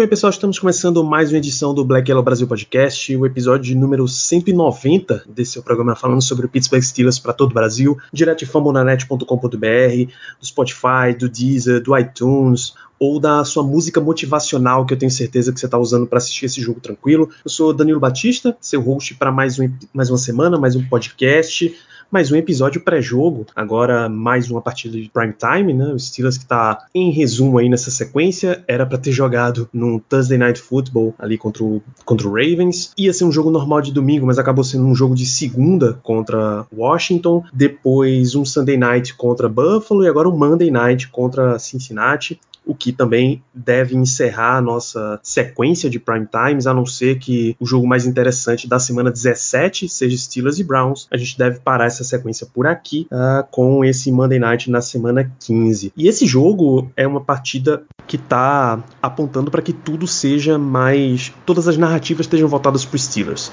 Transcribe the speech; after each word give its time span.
bem, 0.00 0.08
pessoal, 0.08 0.30
estamos 0.30 0.58
começando 0.58 1.04
mais 1.04 1.30
uma 1.30 1.36
edição 1.36 1.74
do 1.74 1.84
Black 1.84 2.10
Yellow 2.10 2.24
Brasil 2.24 2.46
Podcast, 2.46 3.14
o 3.14 3.26
episódio 3.26 3.76
número 3.76 4.08
190 4.08 5.24
desse 5.28 5.52
seu 5.52 5.62
programa 5.62 5.94
falando 5.94 6.22
sobre 6.22 6.46
o 6.46 6.48
Pittsburgh 6.48 6.80
Steelers 6.80 7.18
para 7.18 7.34
todo 7.34 7.50
o 7.50 7.54
Brasil, 7.54 7.98
direto 8.10 8.38
de 8.38 8.46
fambonanet.com.br, 8.46 9.26
do 10.40 10.46
Spotify, 10.46 11.14
do 11.18 11.28
Deezer, 11.28 11.82
do 11.82 11.94
iTunes, 11.98 12.72
ou 12.98 13.20
da 13.20 13.44
sua 13.44 13.62
música 13.62 14.00
motivacional 14.00 14.86
que 14.86 14.94
eu 14.94 14.98
tenho 14.98 15.12
certeza 15.12 15.52
que 15.52 15.60
você 15.60 15.66
está 15.66 15.76
usando 15.76 16.06
para 16.06 16.16
assistir 16.16 16.46
esse 16.46 16.62
jogo 16.62 16.80
tranquilo. 16.80 17.28
Eu 17.44 17.50
sou 17.50 17.70
Danilo 17.70 18.00
Batista, 18.00 18.56
seu 18.58 18.80
host 18.80 19.16
para 19.16 19.30
mais, 19.30 19.58
um, 19.58 19.70
mais 19.92 20.08
uma 20.08 20.16
semana, 20.16 20.58
mais 20.58 20.74
um 20.76 20.82
podcast 20.88 21.76
mais 22.10 22.32
um 22.32 22.36
episódio 22.36 22.80
pré-jogo, 22.80 23.46
agora 23.54 24.08
mais 24.08 24.50
uma 24.50 24.60
partida 24.60 25.00
de 25.00 25.08
prime 25.08 25.32
time, 25.32 25.72
né? 25.72 25.92
O 25.92 25.98
Steelers 25.98 26.36
que 26.36 26.44
tá 26.44 26.86
em 26.92 27.10
resumo 27.12 27.58
aí 27.58 27.68
nessa 27.68 27.90
sequência, 27.90 28.64
era 28.66 28.84
para 28.84 28.98
ter 28.98 29.12
jogado 29.12 29.68
num 29.72 29.98
Thursday 29.98 30.36
Night 30.36 30.60
Football 30.60 31.14
ali 31.18 31.38
contra 31.38 31.62
o, 31.62 31.80
contra 32.04 32.26
o 32.26 32.32
Ravens. 32.32 32.92
Ia 32.98 33.12
ser 33.12 33.24
um 33.24 33.32
jogo 33.32 33.50
normal 33.50 33.80
de 33.80 33.92
domingo, 33.92 34.26
mas 34.26 34.38
acabou 34.38 34.64
sendo 34.64 34.84
um 34.84 34.94
jogo 34.94 35.14
de 35.14 35.24
segunda 35.24 36.00
contra 36.02 36.66
Washington, 36.76 37.44
depois 37.52 38.34
um 38.34 38.44
Sunday 38.44 38.76
Night 38.76 39.14
contra 39.14 39.48
Buffalo. 39.48 40.04
E 40.04 40.08
agora 40.08 40.28
um 40.28 40.36
Monday 40.36 40.70
Night 40.70 41.08
contra 41.08 41.58
Cincinnati 41.58 42.40
o 42.70 42.74
que 42.74 42.92
também 42.92 43.42
deve 43.52 43.96
encerrar 43.96 44.58
a 44.58 44.60
nossa 44.60 45.18
sequência 45.24 45.90
de 45.90 45.98
prime 45.98 46.26
times, 46.26 46.68
a 46.68 46.72
não 46.72 46.86
ser 46.86 47.18
que 47.18 47.56
o 47.58 47.66
jogo 47.66 47.84
mais 47.84 48.06
interessante 48.06 48.68
da 48.68 48.78
semana 48.78 49.10
17 49.10 49.88
seja 49.88 50.16
Steelers 50.16 50.60
e 50.60 50.62
Browns. 50.62 51.08
A 51.10 51.16
gente 51.16 51.36
deve 51.36 51.58
parar 51.58 51.86
essa 51.86 52.04
sequência 52.04 52.46
por 52.46 52.68
aqui 52.68 53.08
uh, 53.10 53.44
com 53.50 53.84
esse 53.84 54.12
Monday 54.12 54.38
Night 54.38 54.70
na 54.70 54.80
semana 54.80 55.32
15. 55.40 55.92
E 55.96 56.06
esse 56.06 56.26
jogo 56.26 56.88
é 56.96 57.04
uma 57.08 57.20
partida 57.20 57.82
que 58.06 58.14
está 58.14 58.80
apontando 59.02 59.50
para 59.50 59.62
que 59.62 59.72
tudo 59.72 60.06
seja 60.06 60.56
mais. 60.56 61.32
todas 61.44 61.66
as 61.66 61.76
narrativas 61.76 62.26
estejam 62.26 62.48
voltadas 62.48 62.84
para 62.84 62.94
os 62.94 63.02
Steelers. 63.02 63.50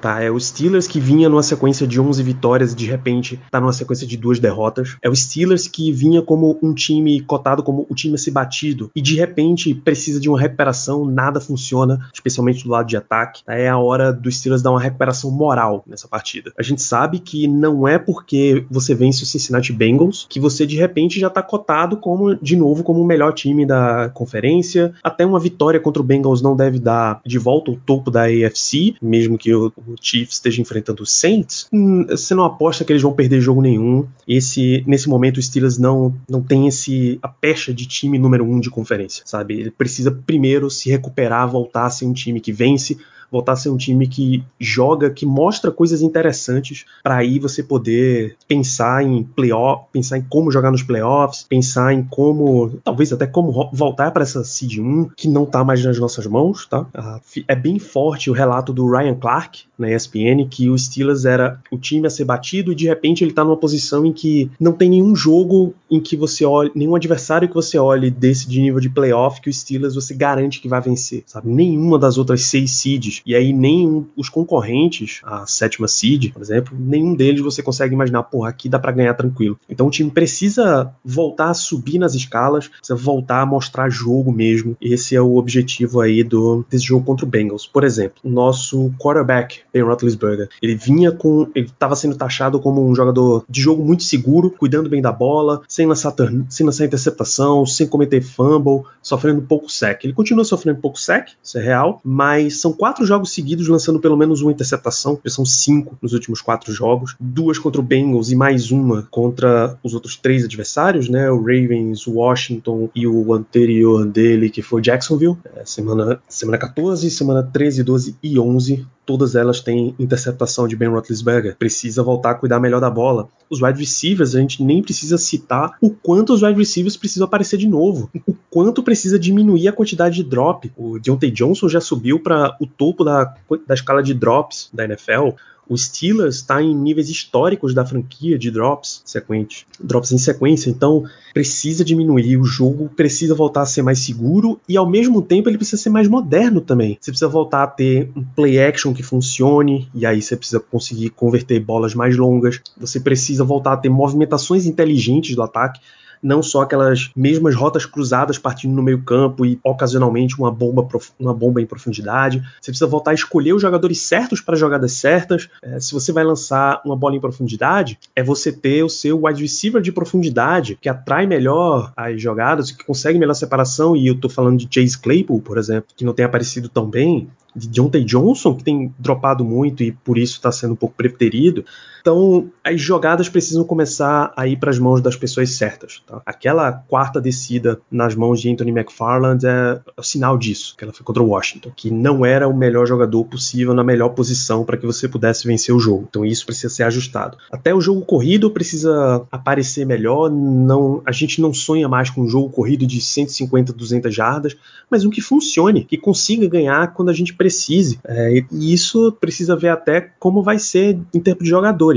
Tá? 0.00 0.22
É 0.22 0.30
o 0.30 0.38
Steelers 0.38 0.86
que 0.86 1.00
vinha 1.00 1.28
numa 1.28 1.42
sequência 1.42 1.86
de 1.86 2.00
11 2.00 2.22
vitórias 2.22 2.72
e 2.72 2.76
de 2.76 2.86
repente 2.86 3.40
tá 3.50 3.60
numa 3.60 3.72
sequência 3.72 4.06
de 4.06 4.16
duas 4.16 4.38
derrotas. 4.38 4.96
É 5.02 5.08
o 5.08 5.16
Steelers 5.16 5.68
que 5.68 5.90
vinha 5.92 6.22
como 6.22 6.58
um 6.62 6.74
time 6.74 7.20
cotado 7.20 7.62
como 7.62 7.86
o 7.88 7.94
time 7.94 8.14
a 8.14 8.18
ser 8.18 8.30
batido 8.30 8.90
e 8.94 9.00
de 9.00 9.16
repente 9.16 9.74
precisa 9.74 10.20
de 10.20 10.28
uma 10.28 10.40
recuperação, 10.40 11.04
nada 11.04 11.40
funciona, 11.40 11.98
especialmente 12.12 12.64
do 12.64 12.70
lado 12.70 12.86
de 12.86 12.96
ataque. 12.96 13.44
Tá? 13.44 13.54
É 13.54 13.68
a 13.68 13.78
hora 13.78 14.12
do 14.12 14.30
Steelers 14.30 14.62
dar 14.62 14.70
uma 14.70 14.80
recuperação 14.80 15.30
moral 15.30 15.82
nessa 15.86 16.08
partida. 16.08 16.52
A 16.58 16.62
gente 16.62 16.82
sabe 16.82 17.18
que 17.18 17.48
não 17.48 17.86
é 17.88 17.98
porque 17.98 18.64
você 18.70 18.94
vence 18.94 19.22
o 19.22 19.26
Cincinnati 19.26 19.72
Bengals 19.72 20.26
que 20.28 20.40
você 20.40 20.66
de 20.66 20.76
repente 20.76 21.18
já 21.18 21.30
tá 21.30 21.42
cotado 21.42 21.96
como 21.96 22.34
de 22.34 22.56
novo 22.56 22.82
como 22.82 23.00
o 23.00 23.06
melhor 23.06 23.32
time 23.32 23.64
da 23.66 24.10
conferência. 24.10 24.94
Até 25.02 25.24
uma 25.24 25.40
vitória 25.40 25.80
contra 25.80 26.02
o 26.02 26.04
Bengals 26.04 26.42
não 26.42 26.56
deve 26.56 26.78
dar 26.78 27.20
de 27.24 27.38
volta 27.38 27.70
o 27.70 27.76
topo 27.76 28.10
da 28.10 28.24
AFC, 28.24 28.94
mesmo 29.00 29.38
que 29.38 29.54
o 29.54 29.72
o 29.86 29.96
Chiefs 30.00 30.34
esteja 30.34 30.60
enfrentando 30.60 31.02
o 31.02 31.06
Saints, 31.06 31.66
hum, 31.72 32.06
você 32.06 32.34
não 32.34 32.44
aposta 32.44 32.84
que 32.84 32.92
eles 32.92 33.02
vão 33.02 33.12
perder 33.12 33.40
jogo 33.40 33.62
nenhum. 33.62 34.06
Esse, 34.26 34.82
nesse 34.86 35.08
momento, 35.08 35.38
o 35.38 35.42
Steelers 35.42 35.78
não, 35.78 36.14
não 36.28 36.42
tem 36.42 36.66
esse 36.66 37.18
a 37.22 37.28
pecha 37.28 37.72
de 37.72 37.86
time 37.86 38.18
número 38.18 38.44
um 38.44 38.60
de 38.60 38.70
conferência, 38.70 39.22
sabe? 39.26 39.60
Ele 39.60 39.70
precisa 39.70 40.10
primeiro 40.10 40.70
se 40.70 40.90
recuperar, 40.90 41.48
voltar 41.48 41.86
a 41.86 41.90
ser 41.90 42.06
um 42.06 42.12
time 42.12 42.40
que 42.40 42.52
vence, 42.52 42.98
voltar 43.30 43.52
a 43.52 43.56
ser 43.56 43.70
um 43.70 43.76
time 43.76 44.06
que 44.06 44.42
joga, 44.58 45.10
que 45.10 45.26
mostra 45.26 45.70
coisas 45.70 46.02
interessantes 46.02 46.84
para 47.02 47.16
aí 47.16 47.38
você 47.38 47.62
poder 47.62 48.36
pensar 48.48 49.02
em 49.02 49.22
playoff, 49.22 49.84
pensar 49.92 50.18
em 50.18 50.22
como 50.22 50.50
jogar 50.50 50.70
nos 50.70 50.82
playoffs, 50.82 51.44
pensar 51.48 51.92
em 51.92 52.02
como, 52.02 52.78
talvez 52.84 53.12
até 53.12 53.26
como 53.26 53.70
voltar 53.72 54.10
para 54.10 54.22
essa 54.22 54.44
seed 54.44 54.78
1 54.78 55.10
que 55.16 55.28
não 55.28 55.44
tá 55.44 55.64
mais 55.64 55.84
nas 55.84 55.98
nossas 55.98 56.26
mãos, 56.26 56.66
tá? 56.66 56.86
Ah, 56.94 57.20
é 57.46 57.54
bem 57.54 57.78
forte 57.78 58.30
o 58.30 58.32
relato 58.32 58.72
do 58.72 58.90
Ryan 58.90 59.14
Clark 59.14 59.64
na 59.78 59.90
ESPN 59.90 60.46
que 60.48 60.68
o 60.68 60.78
Steelers 60.78 61.24
era 61.24 61.60
o 61.70 61.78
time 61.78 62.06
a 62.06 62.10
ser 62.10 62.24
batido 62.24 62.72
e 62.72 62.74
de 62.74 62.86
repente 62.86 63.22
ele 63.22 63.32
tá 63.32 63.44
numa 63.44 63.56
posição 63.56 64.04
em 64.04 64.12
que 64.12 64.50
não 64.58 64.72
tem 64.72 64.90
nenhum 64.90 65.14
jogo 65.14 65.74
em 65.90 66.00
que 66.00 66.16
você 66.16 66.44
olhe, 66.44 66.70
nenhum 66.74 66.94
adversário 66.94 67.48
que 67.48 67.54
você 67.54 67.78
olhe 67.78 68.10
desse 68.10 68.48
de 68.48 68.60
nível 68.60 68.80
de 68.80 68.88
playoff 68.88 69.40
que 69.40 69.50
o 69.50 69.52
Steelers 69.52 69.94
você 69.94 70.14
garante 70.14 70.60
que 70.60 70.68
vai 70.68 70.80
vencer, 70.80 71.22
sabe? 71.26 71.48
Nenhuma 71.48 71.98
das 71.98 72.18
outras 72.18 72.42
seis 72.42 72.72
seeds 72.72 73.15
e 73.24 73.34
aí 73.34 73.52
nem 73.52 74.06
os 74.16 74.28
concorrentes, 74.28 75.20
a 75.24 75.46
sétima 75.46 75.88
seed, 75.88 76.32
por 76.32 76.42
exemplo, 76.42 76.76
nenhum 76.78 77.14
deles 77.14 77.40
você 77.40 77.62
consegue 77.62 77.94
imaginar, 77.94 78.24
porra, 78.24 78.48
aqui 78.48 78.68
dá 78.68 78.78
para 78.78 78.92
ganhar 78.92 79.14
tranquilo. 79.14 79.58
Então 79.68 79.86
o 79.86 79.90
time 79.90 80.10
precisa 80.10 80.92
voltar 81.04 81.50
a 81.50 81.54
subir 81.54 81.98
nas 81.98 82.14
escalas, 82.14 82.68
precisa 82.68 82.96
voltar 82.96 83.42
a 83.42 83.46
mostrar 83.46 83.88
jogo 83.88 84.32
mesmo. 84.32 84.76
Esse 84.80 85.14
é 85.14 85.20
o 85.20 85.36
objetivo 85.36 86.00
aí 86.00 86.22
do 86.22 86.64
desse 86.70 86.84
jogo 86.84 87.04
contra 87.04 87.24
o 87.24 87.28
Bengals. 87.28 87.66
Por 87.66 87.84
exemplo, 87.84 88.16
o 88.24 88.30
nosso 88.30 88.92
quarterback, 88.98 89.60
Ben 89.72 89.82
Roethlisberger, 89.82 90.48
ele 90.62 90.74
vinha 90.74 91.12
com, 91.12 91.48
ele 91.54 91.66
estava 91.66 91.96
sendo 91.96 92.16
taxado 92.16 92.60
como 92.60 92.86
um 92.86 92.94
jogador 92.94 93.44
de 93.48 93.60
jogo 93.60 93.84
muito 93.84 94.02
seguro, 94.02 94.50
cuidando 94.50 94.88
bem 94.88 95.02
da 95.02 95.12
bola, 95.12 95.62
sem 95.68 95.86
lançar 95.86 96.12
turn, 96.12 96.44
sem 96.48 96.66
lançar 96.66 96.84
interceptação, 96.84 97.64
sem 97.64 97.86
cometer 97.86 98.20
fumble, 98.20 98.82
sofrendo 99.02 99.42
pouco 99.42 99.70
sec. 99.70 100.04
Ele 100.04 100.12
continua 100.12 100.44
sofrendo 100.44 100.80
pouco 100.80 100.98
sec, 100.98 101.28
isso 101.42 101.58
é 101.58 101.62
real, 101.62 102.00
mas 102.04 102.60
são 102.60 102.72
quatro 102.72 103.05
jogos 103.08 103.32
seguidos 103.32 103.68
lançando 103.68 104.00
pelo 104.00 104.16
menos 104.16 104.42
uma 104.42 104.52
interceptação, 104.52 105.18
já 105.24 105.30
são 105.30 105.44
cinco 105.44 105.96
nos 106.00 106.12
últimos 106.12 106.40
quatro 106.40 106.72
jogos, 106.72 107.14
duas 107.18 107.58
contra 107.58 107.80
o 107.80 107.84
Bengals 107.84 108.30
e 108.30 108.36
mais 108.36 108.70
uma 108.70 109.02
contra 109.10 109.78
os 109.82 109.94
outros 109.94 110.16
três 110.16 110.44
adversários, 110.44 111.08
né? 111.08 111.30
O 111.30 111.38
Ravens, 111.38 112.06
o 112.06 112.14
Washington 112.14 112.88
e 112.94 113.06
o 113.06 113.32
anterior 113.32 114.04
dele, 114.06 114.50
que 114.50 114.62
foi 114.62 114.80
Jacksonville, 114.80 115.36
é, 115.56 115.64
semana, 115.64 116.20
semana 116.28 116.58
14, 116.58 117.10
semana 117.10 117.42
13, 117.42 117.82
12 117.82 118.16
e 118.22 118.38
11 118.38 118.86
todas 119.06 119.36
elas 119.36 119.60
têm 119.60 119.94
interceptação 119.98 120.66
de 120.66 120.76
Ben 120.76 120.88
Roethlisberger. 120.88 121.56
Precisa 121.56 122.02
voltar 122.02 122.32
a 122.32 122.34
cuidar 122.34 122.60
melhor 122.60 122.80
da 122.80 122.90
bola. 122.90 123.28
Os 123.48 123.62
wide 123.62 123.78
receivers, 123.78 124.34
a 124.34 124.40
gente 124.40 124.62
nem 124.62 124.82
precisa 124.82 125.16
citar 125.16 125.76
o 125.80 125.90
quanto 125.90 126.34
os 126.34 126.42
wide 126.42 126.58
receivers 126.58 126.96
precisam 126.96 127.26
aparecer 127.26 127.56
de 127.56 127.68
novo, 127.68 128.10
o 128.26 128.34
quanto 128.50 128.82
precisa 128.82 129.18
diminuir 129.18 129.68
a 129.68 129.72
quantidade 129.72 130.16
de 130.16 130.24
drop. 130.24 130.70
O 130.76 130.98
Deontay 130.98 131.30
Johnson 131.30 131.68
já 131.68 131.80
subiu 131.80 132.18
para 132.18 132.56
o 132.60 132.66
topo 132.66 133.04
da, 133.04 133.32
da 133.66 133.74
escala 133.74 134.02
de 134.02 134.12
drops 134.12 134.68
da 134.72 134.84
NFL. 134.84 135.30
O 135.68 135.76
Steelers 135.76 136.36
está 136.36 136.62
em 136.62 136.74
níveis 136.74 137.10
históricos 137.10 137.74
da 137.74 137.84
franquia 137.84 138.38
de 138.38 138.50
drops 138.50 139.02
sequentes, 139.04 139.66
drops 139.80 140.12
em 140.12 140.18
sequência, 140.18 140.70
então 140.70 141.04
precisa 141.34 141.84
diminuir. 141.84 142.36
O 142.36 142.44
jogo 142.44 142.88
precisa 142.96 143.34
voltar 143.34 143.62
a 143.62 143.66
ser 143.66 143.82
mais 143.82 143.98
seguro 143.98 144.60
e 144.68 144.76
ao 144.76 144.88
mesmo 144.88 145.20
tempo 145.20 145.48
ele 145.48 145.58
precisa 145.58 145.82
ser 145.82 145.90
mais 145.90 146.06
moderno 146.08 146.60
também. 146.60 146.96
Você 147.00 147.10
precisa 147.10 147.28
voltar 147.28 147.64
a 147.64 147.66
ter 147.66 148.10
um 148.16 148.22
play 148.22 148.58
action 148.62 148.94
que 148.94 149.02
funcione 149.02 149.88
e 149.92 150.06
aí 150.06 150.22
você 150.22 150.36
precisa 150.36 150.60
conseguir 150.60 151.10
converter 151.10 151.58
bolas 151.58 151.94
mais 151.94 152.16
longas. 152.16 152.60
Você 152.78 153.00
precisa 153.00 153.42
voltar 153.42 153.72
a 153.72 153.76
ter 153.76 153.88
movimentações 153.88 154.66
inteligentes 154.66 155.34
do 155.34 155.42
ataque 155.42 155.80
não 156.26 156.42
só 156.42 156.62
aquelas 156.62 157.10
mesmas 157.14 157.54
rotas 157.54 157.86
cruzadas 157.86 158.36
partindo 158.36 158.74
no 158.74 158.82
meio 158.82 159.00
campo 159.02 159.46
e 159.46 159.60
ocasionalmente 159.62 160.36
uma 160.36 160.50
bomba, 160.50 160.86
uma 161.18 161.32
bomba 161.32 161.62
em 161.62 161.66
profundidade. 161.66 162.42
Você 162.60 162.72
precisa 162.72 162.86
voltar 162.86 163.12
a 163.12 163.14
escolher 163.14 163.52
os 163.52 163.62
jogadores 163.62 164.00
certos 164.00 164.40
para 164.40 164.56
jogadas 164.56 164.92
certas. 164.92 165.48
É, 165.62 165.78
se 165.78 165.92
você 165.92 166.10
vai 166.12 166.24
lançar 166.24 166.82
uma 166.84 166.96
bola 166.96 167.14
em 167.14 167.20
profundidade, 167.20 167.96
é 168.14 168.24
você 168.24 168.52
ter 168.52 168.82
o 168.82 168.88
seu 168.88 169.24
wide 169.24 169.40
receiver 169.40 169.80
de 169.80 169.92
profundidade 169.92 170.76
que 170.80 170.88
atrai 170.88 171.26
melhor 171.26 171.92
as 171.96 172.20
jogadas, 172.20 172.72
que 172.72 172.84
consegue 172.84 173.18
melhor 173.20 173.34
separação. 173.34 173.94
E 173.94 174.08
eu 174.08 174.18
tô 174.18 174.28
falando 174.28 174.58
de 174.58 174.68
Chase 174.68 174.98
Claypool, 174.98 175.40
por 175.40 175.58
exemplo, 175.58 175.90
que 175.96 176.04
não 176.04 176.12
tem 176.12 176.24
aparecido 176.24 176.68
tão 176.68 176.90
bem 176.90 177.28
de 177.54 177.68
Deontay 177.68 178.04
Johnson, 178.04 178.54
que 178.54 178.62
tem 178.62 178.92
dropado 178.98 179.44
muito 179.44 179.82
e 179.82 179.90
por 179.90 180.18
isso 180.18 180.34
está 180.34 180.52
sendo 180.52 180.74
um 180.74 180.76
pouco 180.76 180.94
preterido. 180.94 181.64
Então, 182.06 182.52
as 182.62 182.80
jogadas 182.80 183.28
precisam 183.28 183.64
começar 183.64 184.32
a 184.36 184.46
ir 184.46 184.58
para 184.58 184.70
as 184.70 184.78
mãos 184.78 185.00
das 185.00 185.16
pessoas 185.16 185.50
certas. 185.50 186.04
Tá? 186.06 186.22
Aquela 186.24 186.70
quarta 186.70 187.20
descida 187.20 187.80
nas 187.90 188.14
mãos 188.14 188.40
de 188.40 188.48
Anthony 188.48 188.70
McFarland 188.70 189.44
é 189.44 189.80
o 189.96 190.04
sinal 190.04 190.38
disso, 190.38 190.76
que 190.78 190.84
ela 190.84 190.92
foi 190.92 191.04
contra 191.04 191.20
o 191.20 191.30
Washington, 191.30 191.72
que 191.74 191.90
não 191.90 192.24
era 192.24 192.46
o 192.46 192.56
melhor 192.56 192.86
jogador 192.86 193.24
possível 193.24 193.74
na 193.74 193.82
melhor 193.82 194.10
posição 194.10 194.64
para 194.64 194.76
que 194.76 194.86
você 194.86 195.08
pudesse 195.08 195.48
vencer 195.48 195.74
o 195.74 195.80
jogo. 195.80 196.06
Então, 196.08 196.24
isso 196.24 196.46
precisa 196.46 196.72
ser 196.72 196.84
ajustado. 196.84 197.38
Até 197.50 197.74
o 197.74 197.80
jogo 197.80 198.02
corrido 198.02 198.52
precisa 198.52 199.26
aparecer 199.32 199.84
melhor. 199.84 200.30
Não, 200.30 201.02
a 201.04 201.10
gente 201.10 201.40
não 201.40 201.52
sonha 201.52 201.88
mais 201.88 202.08
com 202.08 202.20
um 202.20 202.28
jogo 202.28 202.50
corrido 202.50 202.86
de 202.86 203.00
150, 203.00 203.72
200 203.72 204.14
jardas, 204.14 204.56
mas 204.88 205.04
um 205.04 205.10
que 205.10 205.20
funcione, 205.20 205.82
que 205.82 205.98
consiga 205.98 206.46
ganhar 206.46 206.94
quando 206.94 207.08
a 207.08 207.12
gente 207.12 207.34
precise. 207.34 207.98
É, 208.04 208.44
e 208.52 208.72
isso 208.72 209.10
precisa 209.10 209.56
ver 209.56 209.70
até 209.70 210.00
como 210.20 210.40
vai 210.40 210.60
ser 210.60 211.00
em 211.12 211.18
termos 211.18 211.42
de 211.42 211.50
jogadores. 211.50 211.95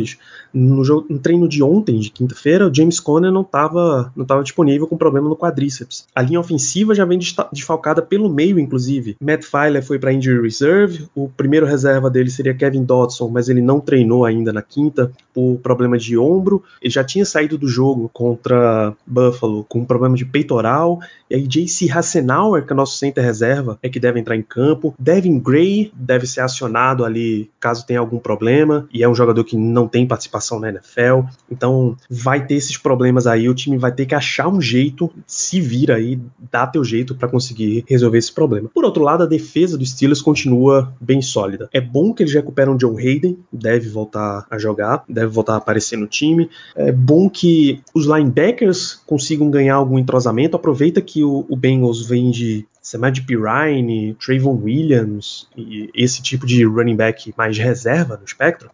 No, 0.54 0.84
jogo, 0.84 1.06
no 1.10 1.20
treino 1.20 1.48
de 1.48 1.62
ontem, 1.62 2.00
de 2.00 2.10
quinta-feira, 2.10 2.68
o 2.68 2.74
James 2.74 3.00
Conner 3.00 3.32
não 3.32 3.42
estava 3.42 4.12
não 4.16 4.26
tava 4.26 4.44
disponível 4.44 4.88
com 4.88 4.98
problema 4.98 5.30
no 5.30 5.36
quadríceps. 5.36 6.06
A 6.16 6.22
linha 6.22 6.40
ofensiva 6.40 6.96
já 6.96 7.06
vem 7.06 7.20
desfalcada 7.52 8.02
pelo 8.02 8.30
meio, 8.30 8.60
inclusive. 8.60 9.16
Matt 9.22 9.44
Filer 9.44 9.84
foi 9.84 10.00
para 10.00 10.14
injury 10.14 10.42
reserve, 10.42 11.08
o 11.16 11.30
primeiro 11.30 11.66
reserva 11.66 12.10
dele 12.10 12.30
seria 12.30 12.54
Kevin 12.54 12.84
Dodson, 12.84 13.30
mas 13.30 13.50
ele 13.50 13.62
não 13.62 13.80
treinou 13.80 14.26
ainda 14.26 14.52
na 14.52 14.62
quinta 14.62 15.12
por 15.40 15.58
problema 15.62 15.98
de 15.98 16.18
ombro. 16.18 16.64
Ele 16.82 16.92
já 16.92 17.04
tinha 17.04 17.24
saído 17.24 17.58
do 17.58 17.68
jogo 17.68 18.10
contra 18.12 18.94
Buffalo 19.08 19.66
com 19.70 19.80
um 19.80 19.86
problema 19.86 20.16
de 20.16 20.26
peitoral. 20.26 21.00
E 21.30 21.36
aí 21.36 21.48
JC 21.48 21.90
Hassenauer, 21.90 22.66
que 22.66 22.74
é 22.74 22.76
nosso 22.76 22.98
center 22.98 23.24
reserva, 23.24 23.80
é 23.82 23.88
que 23.88 24.00
deve 24.00 24.20
entrar 24.20 24.36
em 24.36 24.42
campo. 24.42 24.94
Devin 25.00 25.40
Gray 25.40 25.92
deve 25.94 26.28
ser 26.28 26.42
acionado 26.42 27.06
ali 27.06 27.50
caso 27.60 27.86
tenha 27.86 28.00
algum 28.00 28.20
problema, 28.20 28.88
e 28.94 29.04
é 29.04 29.10
um 29.10 29.16
jogador 29.16 29.44
que 29.44 29.56
não 29.56 29.88
tem 29.88 30.08
participação 30.08 30.60
na 30.60 30.70
NFL. 30.70 31.28
Então 31.50 31.96
vai 32.10 32.46
ter 32.46 32.56
esses 32.56 32.78
problemas 32.78 33.28
aí, 33.28 33.48
o 33.48 33.54
time 33.54 33.78
vai 33.78 33.92
ter 33.92 34.06
que 34.06 34.16
achar 34.16 34.48
um 34.48 34.60
jeito, 34.60 35.12
se 35.28 35.62
vira 35.62 35.96
aí, 35.96 36.20
dá 36.52 36.66
teu 36.66 36.84
jeito 36.84 37.16
para 37.16 37.30
conseguir 37.30 37.86
resolver 37.88 38.18
esse 38.18 38.34
problema. 38.34 38.70
Por 38.74 38.84
outro 38.84 39.04
lado, 39.04 39.24
a 39.24 39.28
defesa 39.28 39.78
dos 39.78 39.92
Steelers 39.92 40.22
continua 40.22 40.94
bem 41.00 41.22
sólida. 41.22 41.70
É 41.72 41.80
bom 41.80 42.14
que 42.14 42.24
eles 42.24 42.34
recuperam 42.34 42.76
John 42.76 42.98
Hayden, 42.98 43.38
deve 43.52 43.90
voltar 43.90 44.46
a 44.50 44.58
jogar, 44.58 45.04
deve 45.08 45.28
voltar 45.30 45.54
a 45.54 45.58
aparecer 45.58 45.98
no 45.98 46.08
time. 46.08 46.50
É 46.76 46.92
bom 46.92 47.30
que 47.30 47.82
os 47.94 48.06
linebackers 48.06 49.02
consigam 49.06 49.50
ganhar 49.50 49.76
algum 49.76 49.98
entrosamento. 49.98 50.56
Aproveita 50.56 51.02
que 51.02 51.24
o, 51.24 51.46
o 51.50 51.56
Bengals 51.56 52.06
vem 52.06 52.32
de 52.32 52.66
Samad 52.90 53.22
Pirine, 53.22 54.16
Trayvon 54.16 54.60
Williams 54.64 55.48
e 55.56 55.92
esse 55.94 56.24
tipo 56.24 56.48
de 56.48 56.66
running 56.66 56.96
back 56.96 57.32
mais 57.38 57.56
reserva 57.56 58.18
no 58.18 58.26
espectro, 58.26 58.72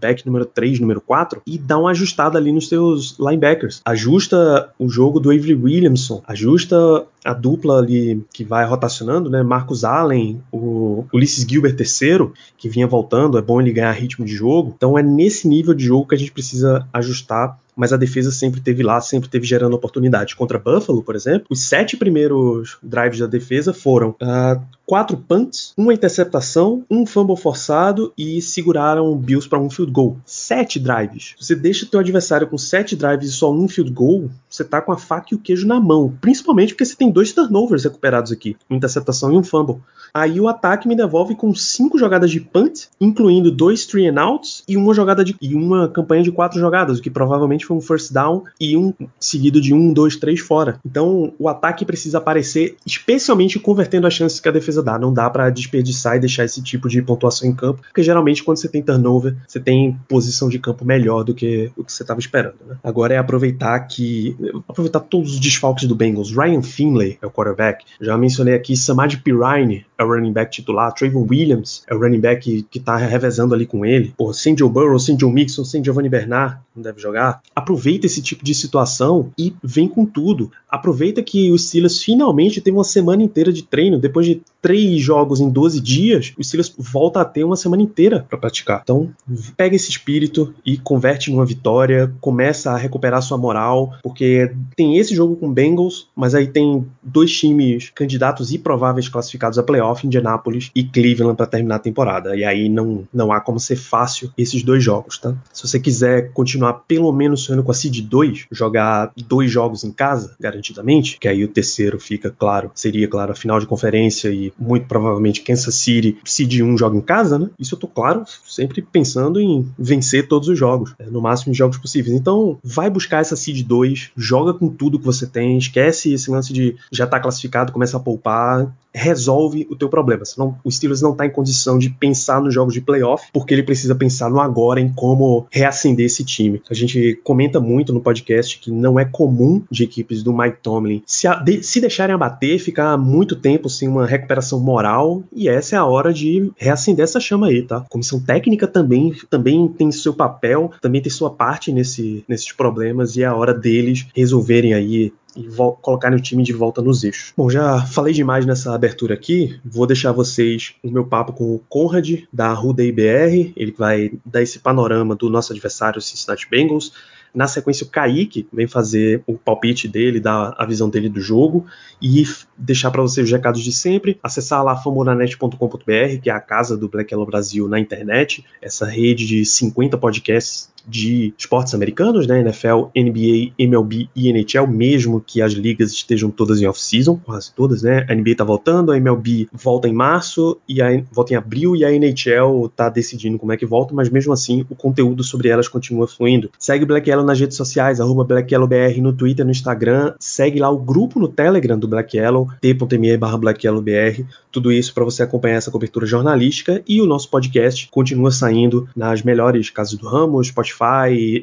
back 0.00 0.24
número 0.24 0.44
3, 0.44 0.78
número 0.78 1.00
4, 1.00 1.42
e 1.44 1.58
dá 1.58 1.76
uma 1.76 1.90
ajustada 1.90 2.38
ali 2.38 2.52
nos 2.52 2.68
seus 2.68 3.18
linebackers. 3.18 3.80
Ajusta 3.84 4.70
o 4.78 4.88
jogo 4.88 5.18
do 5.18 5.32
Avery 5.32 5.56
Williamson, 5.56 6.22
ajusta 6.24 7.04
a 7.24 7.34
dupla 7.34 7.78
ali 7.78 8.24
que 8.32 8.44
vai 8.44 8.64
rotacionando, 8.64 9.28
né? 9.28 9.42
Marcus 9.42 9.82
Allen, 9.82 10.40
o 10.52 11.04
Ulysses 11.12 11.44
Gilbert 11.44 11.74
terceiro, 11.74 12.32
que 12.56 12.68
vinha 12.68 12.86
voltando, 12.86 13.38
é 13.38 13.42
bom 13.42 13.60
ele 13.60 13.72
ganhar 13.72 13.92
ritmo 13.92 14.24
de 14.24 14.34
jogo. 14.34 14.72
Então 14.76 14.96
é 14.96 15.02
nesse 15.02 15.48
nível 15.48 15.74
de 15.74 15.84
jogo 15.84 16.06
que 16.06 16.14
a 16.14 16.18
gente 16.18 16.32
precisa 16.32 16.86
ajustar 16.92 17.58
mas 17.74 17.92
a 17.92 17.96
defesa 17.96 18.30
sempre 18.30 18.60
teve 18.60 18.82
lá, 18.82 19.00
sempre 19.00 19.28
teve 19.28 19.46
gerando 19.46 19.74
oportunidade. 19.74 20.36
Contra 20.36 20.58
Buffalo, 20.58 21.02
por 21.02 21.14
exemplo, 21.14 21.46
os 21.50 21.60
sete 21.68 21.96
primeiros 21.96 22.78
drives 22.82 23.18
da 23.18 23.26
defesa 23.26 23.72
foram 23.72 24.10
uh, 24.10 24.62
quatro 24.92 25.16
punts, 25.16 25.72
uma 25.74 25.94
interceptação, 25.94 26.84
um 26.90 27.06
fumble 27.06 27.34
forçado 27.34 28.12
e 28.14 28.42
seguraram 28.42 29.10
o 29.10 29.16
Bills 29.16 29.48
para 29.48 29.58
um 29.58 29.70
field 29.70 29.90
goal. 29.90 30.18
Sete 30.26 30.78
drives. 30.78 31.34
Você 31.40 31.54
deixa 31.54 31.86
teu 31.86 31.98
adversário 31.98 32.46
com 32.46 32.58
sete 32.58 32.94
drives 32.94 33.30
e 33.30 33.32
só 33.32 33.50
um 33.50 33.66
field 33.66 33.90
goal, 33.90 34.28
você 34.50 34.62
tá 34.62 34.82
com 34.82 34.92
a 34.92 34.98
faca 34.98 35.28
e 35.32 35.34
o 35.34 35.38
queijo 35.38 35.66
na 35.66 35.80
mão. 35.80 36.12
Principalmente 36.20 36.74
porque 36.74 36.84
você 36.84 36.94
tem 36.94 37.10
dois 37.10 37.32
turnovers 37.32 37.84
recuperados 37.84 38.30
aqui, 38.30 38.54
uma 38.68 38.76
interceptação 38.76 39.32
e 39.32 39.36
um 39.38 39.42
fumble. 39.42 39.80
Aí 40.12 40.38
o 40.38 40.46
ataque 40.46 40.86
me 40.86 40.94
devolve 40.94 41.34
com 41.34 41.54
cinco 41.54 41.98
jogadas 41.98 42.30
de 42.30 42.38
punt, 42.38 42.88
incluindo 43.00 43.50
dois 43.50 43.86
three 43.86 44.06
and 44.06 44.20
outs 44.20 44.62
e 44.68 44.76
uma 44.76 44.92
jogada 44.92 45.24
de 45.24 45.34
e 45.40 45.54
uma 45.54 45.88
campanha 45.88 46.22
de 46.22 46.30
quatro 46.30 46.60
jogadas, 46.60 46.98
o 46.98 47.02
que 47.02 47.08
provavelmente 47.08 47.64
foi 47.64 47.78
um 47.78 47.80
first 47.80 48.12
down 48.12 48.44
e 48.60 48.76
um 48.76 48.92
seguido 49.18 49.58
de 49.58 49.72
um, 49.72 49.90
dois, 49.90 50.16
três 50.16 50.40
fora. 50.40 50.78
Então 50.84 51.32
o 51.38 51.48
ataque 51.48 51.86
precisa 51.86 52.18
aparecer, 52.18 52.76
especialmente 52.84 53.58
convertendo 53.58 54.06
as 54.06 54.12
chances 54.12 54.38
que 54.38 54.50
a 54.50 54.52
defesa 54.52 54.81
dá. 54.82 54.98
Não 54.98 55.12
dá 55.12 55.28
para 55.30 55.50
desperdiçar 55.50 56.16
e 56.16 56.20
deixar 56.20 56.44
esse 56.44 56.62
tipo 56.62 56.88
de 56.88 57.00
pontuação 57.02 57.48
em 57.48 57.54
campo, 57.54 57.82
porque 57.82 58.02
geralmente 58.02 58.42
quando 58.42 58.58
você 58.58 58.68
tem 58.68 58.82
turnover, 58.82 59.36
você 59.46 59.60
tem 59.60 59.98
posição 60.08 60.48
de 60.48 60.58
campo 60.58 60.84
melhor 60.84 61.24
do 61.24 61.34
que 61.34 61.70
o 61.76 61.84
que 61.84 61.92
você 61.92 62.02
estava 62.02 62.20
esperando. 62.20 62.56
Né? 62.66 62.76
Agora 62.82 63.14
é 63.14 63.18
aproveitar 63.18 63.78
que 63.80 64.36
aproveitar 64.68 65.00
todos 65.00 65.34
os 65.34 65.40
desfalques 65.40 65.86
do 65.86 65.94
Bengals. 65.94 66.30
Ryan 66.30 66.62
Finley 66.62 67.18
é 67.20 67.26
o 67.26 67.30
quarterback. 67.30 67.84
Já 68.00 68.16
mencionei 68.16 68.54
aqui 68.54 68.76
Samad 68.76 69.16
Pirine 69.18 69.84
é 69.98 70.04
o 70.04 70.08
running 70.08 70.32
back 70.32 70.50
titular, 70.50 70.92
Trayvon 70.92 71.26
Williams 71.28 71.82
é 71.86 71.94
o 71.94 71.98
running 71.98 72.20
back 72.20 72.66
que 72.70 72.80
tá 72.80 72.96
revezando 72.96 73.54
ali 73.54 73.66
com 73.66 73.84
ele, 73.84 74.12
pô, 74.16 74.32
sem 74.32 74.56
Joe 74.56 74.68
Burrow, 74.68 74.98
sem 74.98 75.18
Joe 75.18 75.32
Mixon, 75.32 75.64
sem 75.64 75.82
Giovanni 75.84 76.08
Bernard, 76.08 76.58
não 76.74 76.82
deve 76.82 77.00
jogar. 77.00 77.40
Aproveita 77.54 78.06
esse 78.06 78.22
tipo 78.22 78.44
de 78.44 78.54
situação 78.54 79.30
e 79.38 79.54
vem 79.62 79.88
com 79.88 80.04
tudo. 80.04 80.50
Aproveita 80.68 81.22
que 81.22 81.50
os 81.52 81.68
Steelers 81.68 82.02
finalmente 82.02 82.60
teve 82.60 82.76
uma 82.76 82.84
semana 82.84 83.22
inteira 83.22 83.52
de 83.52 83.62
treino, 83.62 83.98
depois 83.98 84.26
de 84.26 84.42
três 84.62 85.02
jogos 85.02 85.40
em 85.40 85.50
12 85.50 85.80
dias, 85.80 86.32
os 86.38 86.46
Steelers 86.48 86.74
volta 86.78 87.20
a 87.20 87.24
ter 87.24 87.44
uma 87.44 87.56
semana 87.56 87.82
inteira 87.82 88.24
para 88.28 88.38
praticar. 88.38 88.80
Então, 88.82 89.10
pega 89.56 89.76
esse 89.76 89.90
espírito 89.90 90.54
e 90.64 90.78
converte 90.78 91.30
numa 91.30 91.44
vitória, 91.44 92.12
começa 92.20 92.70
a 92.70 92.76
recuperar 92.76 93.20
sua 93.20 93.36
moral, 93.36 93.92
porque 94.02 94.52
tem 94.76 94.96
esse 94.96 95.14
jogo 95.14 95.36
com 95.36 95.52
Bengals, 95.52 96.08
mas 96.16 96.34
aí 96.34 96.46
tem 96.46 96.86
dois 97.02 97.32
times 97.36 97.90
candidatos 97.94 98.52
e 98.52 98.58
prováveis 98.58 99.08
classificados 99.08 99.58
a 99.58 99.62
playoff 99.62 99.82
playoff 99.82 100.06
Indianapolis 100.06 100.70
e 100.74 100.84
Cleveland 100.84 101.36
para 101.36 101.46
terminar 101.46 101.76
a 101.76 101.80
temporada. 101.80 102.36
E 102.36 102.44
aí 102.44 102.68
não, 102.68 103.06
não 103.12 103.32
há 103.32 103.40
como 103.40 103.58
ser 103.58 103.76
fácil 103.76 104.32
esses 104.38 104.62
dois 104.62 104.82
jogos, 104.82 105.18
tá? 105.18 105.34
Se 105.52 105.66
você 105.66 105.80
quiser 105.80 106.32
continuar 106.32 106.84
pelo 106.86 107.12
menos 107.12 107.42
sonhando 107.42 107.64
com 107.64 107.70
a 107.70 107.74
Seed 107.74 108.00
2, 108.00 108.46
jogar 108.50 109.12
dois 109.28 109.50
jogos 109.50 109.84
em 109.84 109.90
casa, 109.90 110.36
garantidamente, 110.40 111.18
que 111.18 111.28
aí 111.28 111.44
o 111.44 111.48
terceiro 111.48 111.98
fica, 111.98 112.30
claro, 112.30 112.70
seria, 112.74 113.08
claro, 113.08 113.32
a 113.32 113.34
final 113.34 113.58
de 113.58 113.66
conferência 113.66 114.28
e 114.28 114.51
muito 114.58 114.86
provavelmente 114.86 115.42
Kansas 115.42 115.74
City, 115.74 116.18
Seed 116.24 116.60
1 116.60 116.76
joga 116.76 116.96
em 116.96 117.00
casa, 117.00 117.38
né? 117.38 117.50
Isso 117.58 117.74
eu 117.74 117.78
tô, 117.78 117.86
claro, 117.86 118.24
sempre 118.46 118.82
pensando 118.82 119.40
em 119.40 119.68
vencer 119.78 120.28
todos 120.28 120.48
os 120.48 120.58
jogos, 120.58 120.94
né? 120.98 121.06
no 121.10 121.20
máximo 121.20 121.52
de 121.52 121.58
jogos 121.58 121.78
possíveis. 121.78 122.14
Então, 122.14 122.58
vai 122.62 122.90
buscar 122.90 123.20
essa 123.20 123.36
Seed 123.36 123.66
2, 123.66 124.10
joga 124.16 124.54
com 124.54 124.68
tudo 124.68 124.98
que 124.98 125.04
você 125.04 125.26
tem, 125.26 125.58
esquece 125.58 126.12
esse 126.12 126.30
lance 126.30 126.52
de 126.52 126.76
já 126.90 127.06
tá 127.06 127.18
classificado, 127.20 127.72
começa 127.72 127.96
a 127.96 128.00
poupar, 128.00 128.72
resolve 128.94 129.66
o 129.70 129.76
teu 129.76 129.88
problema. 129.88 130.24
Senão, 130.24 130.56
o 130.64 130.70
Steelers 130.70 131.02
não 131.02 131.12
está 131.12 131.26
em 131.26 131.30
condição 131.30 131.78
de 131.78 131.90
pensar 131.90 132.40
nos 132.40 132.52
jogos 132.52 132.74
de 132.74 132.80
playoff, 132.80 133.28
porque 133.32 133.54
ele 133.54 133.62
precisa 133.62 133.94
pensar 133.94 134.30
no 134.30 134.40
agora, 134.40 134.80
em 134.80 134.92
como 134.92 135.46
reacender 135.50 136.06
esse 136.06 136.24
time. 136.24 136.62
A 136.70 136.74
gente 136.74 137.18
comenta 137.22 137.60
muito 137.60 137.92
no 137.92 138.00
podcast 138.00 138.58
que 138.58 138.70
não 138.70 138.98
é 138.98 139.04
comum 139.04 139.62
de 139.70 139.84
equipes 139.84 140.22
do 140.22 140.32
Mike 140.32 140.58
Tomlin 140.62 141.02
se, 141.06 141.26
a, 141.26 141.34
de, 141.34 141.62
se 141.62 141.80
deixarem 141.80 142.14
abater, 142.14 142.58
ficar 142.58 142.96
muito 142.96 143.36
tempo 143.36 143.68
sem 143.68 143.88
uma 143.88 144.06
recuperação 144.06 144.60
moral, 144.60 145.22
e 145.32 145.48
essa 145.48 145.76
é 145.76 145.78
a 145.78 145.84
hora 145.84 146.12
de 146.12 146.50
reacender 146.56 147.04
essa 147.04 147.20
chama 147.20 147.48
aí, 147.48 147.62
tá? 147.62 147.84
Comissão 147.88 148.20
técnica 148.20 148.66
também, 148.66 149.14
também 149.30 149.68
tem 149.68 149.90
seu 149.90 150.14
papel, 150.14 150.70
também 150.80 151.00
tem 151.00 151.10
sua 151.10 151.30
parte 151.30 151.72
nesse, 151.72 152.24
nesses 152.28 152.52
problemas, 152.52 153.16
e 153.16 153.22
é 153.22 153.26
a 153.26 153.34
hora 153.34 153.54
deles 153.54 154.06
resolverem 154.14 154.74
aí 154.74 155.12
e 155.36 155.48
colocar 155.80 156.12
o 156.12 156.20
time 156.20 156.42
de 156.42 156.52
volta 156.52 156.82
nos 156.82 157.04
eixos. 157.04 157.32
Bom, 157.36 157.48
já 157.48 157.84
falei 157.86 158.12
demais 158.12 158.44
nessa 158.44 158.74
abertura 158.74 159.14
aqui, 159.14 159.58
vou 159.64 159.86
deixar 159.86 160.12
vocês 160.12 160.74
o 160.82 160.90
meu 160.90 161.04
papo 161.04 161.32
com 161.32 161.54
o 161.54 161.58
Conrad, 161.68 162.24
da 162.32 162.52
Ruda 162.52 162.82
IBR, 162.82 163.52
ele 163.56 163.74
vai 163.76 164.12
dar 164.24 164.42
esse 164.42 164.58
panorama 164.58 165.14
do 165.14 165.30
nosso 165.30 165.52
adversário, 165.52 166.00
Cincinnati 166.00 166.48
Bengals, 166.50 166.92
na 167.34 167.46
sequência, 167.46 167.86
o 167.86 167.88
Kaique 167.88 168.46
vem 168.52 168.66
fazer 168.66 169.22
o 169.26 169.38
palpite 169.38 169.88
dele, 169.88 170.20
dar 170.20 170.54
a 170.58 170.66
visão 170.66 170.90
dele 170.90 171.08
do 171.08 171.20
jogo. 171.20 171.64
E 172.00 172.24
deixar 172.58 172.90
para 172.90 173.00
vocês 173.00 173.26
os 173.26 173.32
recados 173.32 173.62
de 173.62 173.72
sempre. 173.72 174.18
Acessar 174.22 174.62
lá 174.62 174.76
famonanet.com.br, 174.76 176.20
que 176.22 176.28
é 176.28 176.32
a 176.32 176.40
casa 176.40 176.76
do 176.76 176.88
Black 176.88 177.12
Yellow 177.12 177.26
Brasil 177.26 177.66
na 177.68 177.80
internet, 177.80 178.44
essa 178.60 178.84
rede 178.84 179.26
de 179.26 179.44
50 179.44 179.96
podcasts 179.96 180.70
de 180.86 181.32
esportes 181.36 181.74
americanos, 181.74 182.26
né? 182.26 182.40
NFL, 182.40 182.90
NBA, 182.96 183.52
MLB 183.58 184.08
e 184.14 184.28
NHL, 184.28 184.66
mesmo 184.66 185.20
que 185.20 185.40
as 185.40 185.52
ligas 185.52 185.92
estejam 185.92 186.30
todas 186.30 186.60
em 186.60 186.66
off-season, 186.66 187.18
quase 187.24 187.52
todas, 187.52 187.82
né? 187.82 188.06
A 188.08 188.14
NBA 188.14 188.36
tá 188.36 188.44
voltando, 188.44 188.92
a 188.92 188.96
MLB 188.96 189.48
volta 189.52 189.88
em 189.88 189.92
março 189.92 190.58
e 190.68 190.82
a 190.82 191.02
volta 191.10 191.34
em 191.34 191.36
abril 191.36 191.76
e 191.76 191.84
a 191.84 191.92
NHL 191.92 192.68
tá 192.74 192.88
decidindo 192.88 193.38
como 193.38 193.52
é 193.52 193.56
que 193.56 193.66
volta, 193.66 193.94
mas 193.94 194.08
mesmo 194.08 194.32
assim 194.32 194.64
o 194.68 194.74
conteúdo 194.74 195.22
sobre 195.22 195.48
elas 195.48 195.68
continua 195.68 196.06
fluindo. 196.06 196.50
Segue 196.58 196.84
Black 196.84 197.08
Yellow 197.08 197.24
nas 197.24 197.38
redes 197.38 197.56
sociais, 197.56 198.00
arroba 198.00 198.24
BlackYellowBR 198.24 199.00
no 199.00 199.12
Twitter, 199.12 199.44
no 199.44 199.50
Instagram, 199.50 200.14
segue 200.18 200.58
lá 200.58 200.70
o 200.70 200.78
grupo 200.78 201.18
no 201.18 201.28
Telegram 201.28 201.78
do 201.78 201.88
Black 201.88 202.16
Yellow, 202.16 202.48
t.me 202.60 203.16
barra 203.16 203.38
BlackYellowBR, 203.38 204.26
tudo 204.50 204.70
isso 204.70 204.92
para 204.92 205.04
você 205.04 205.22
acompanhar 205.22 205.56
essa 205.56 205.70
cobertura 205.70 206.06
jornalística 206.06 206.82
e 206.86 207.00
o 207.00 207.06
nosso 207.06 207.30
podcast 207.30 207.88
continua 207.90 208.30
saindo 208.30 208.88
nas 208.94 209.22
melhores 209.22 209.70
casas 209.70 209.98
do 209.98 210.06
ramo, 210.06 210.42
Spotify, 210.42 210.71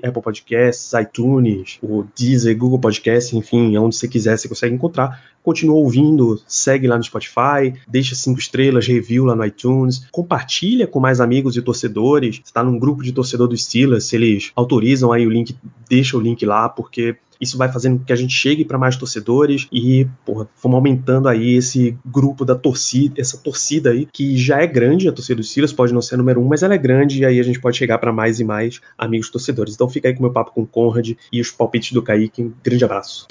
Apple 0.04 0.22
Podcasts, 0.22 0.92
iTunes, 0.94 1.78
o 1.82 2.06
Deezer, 2.18 2.58
Google 2.58 2.80
Podcasts, 2.80 3.34
enfim, 3.34 3.78
onde 3.78 3.96
você 3.96 4.08
quiser 4.08 4.38
você 4.38 4.48
consegue 4.48 4.76
encontrar. 4.76 5.24
Continua 5.42 5.76
ouvindo, 5.76 6.40
segue 6.46 6.88
lá 6.88 6.98
no 6.98 7.04
Spotify, 7.04 7.74
deixa 7.88 8.14
cinco 8.14 8.40
estrelas, 8.40 8.86
review 8.86 9.26
lá 9.26 9.36
no 9.36 9.46
iTunes, 9.46 10.06
compartilha 10.12 10.86
com 10.86 11.00
mais 11.00 11.22
amigos 11.22 11.56
e 11.56 11.62
torcedores. 11.62 12.42
Está 12.44 12.64
num 12.64 12.78
grupo 12.78 13.04
de 13.04 13.12
torcedor 13.12 13.48
do 13.48 13.58
Steelers, 13.58 14.06
se 14.06 14.16
eles 14.16 14.52
autorizam 14.56 15.12
aí 15.12 15.26
o 15.26 15.30
link, 15.30 15.56
deixa 15.90 16.18
o 16.18 16.20
link 16.20 16.46
lá, 16.46 16.68
porque 16.68 17.18
isso 17.40 17.58
vai 17.58 17.72
fazendo 17.72 18.00
com 18.00 18.06
que 18.06 18.14
a 18.14 18.16
gente 18.16 18.34
chegue 18.34 18.66
para 18.66 18.78
mais 18.78 18.96
torcedores 18.96 19.68
e, 19.72 20.08
porra, 20.26 20.48
fomos 20.56 20.76
aumentando 20.76 21.28
aí 21.28 21.56
esse 21.56 21.98
grupo 22.06 22.44
da 22.44 22.56
torcida, 22.56 23.20
essa 23.20 23.38
torcida 23.38 23.92
aí, 23.92 24.08
que 24.12 24.38
já 24.38 24.62
é 24.62 24.68
grande, 24.68 25.08
a 25.08 25.12
torcida 25.12 25.38
dos 25.38 25.50
Steelers 25.50 25.74
pode 25.74 25.94
não 25.94 26.02
ser 26.02 26.18
número 26.18 26.42
um, 26.42 26.46
mas 26.46 26.64
ela 26.64 26.74
é 26.74 26.78
grande 26.78 27.22
e 27.22 27.26
aí 27.26 27.40
a 27.40 27.44
gente 27.44 27.60
pode 27.60 27.78
chegar 27.78 27.98
para 27.98 28.12
mais 28.12 28.40
e 28.40 28.44
mais 28.44 28.80
amigos 28.98 29.30
torcedores. 29.30 29.74
Então 29.74 29.90
fica 29.90 30.08
aí 30.08 30.14
com 30.14 30.20
o 30.20 30.24
meu 30.24 30.34
papo 30.34 30.52
com 30.52 30.62
o 30.62 30.68
Conrad 30.68 31.12
e 31.32 31.42
os 31.42 31.52
palpites 31.52 31.92
do 31.92 32.02
Kaique. 32.02 32.44
Um 32.44 32.54
grande 32.64 32.84
abraço. 32.84 33.28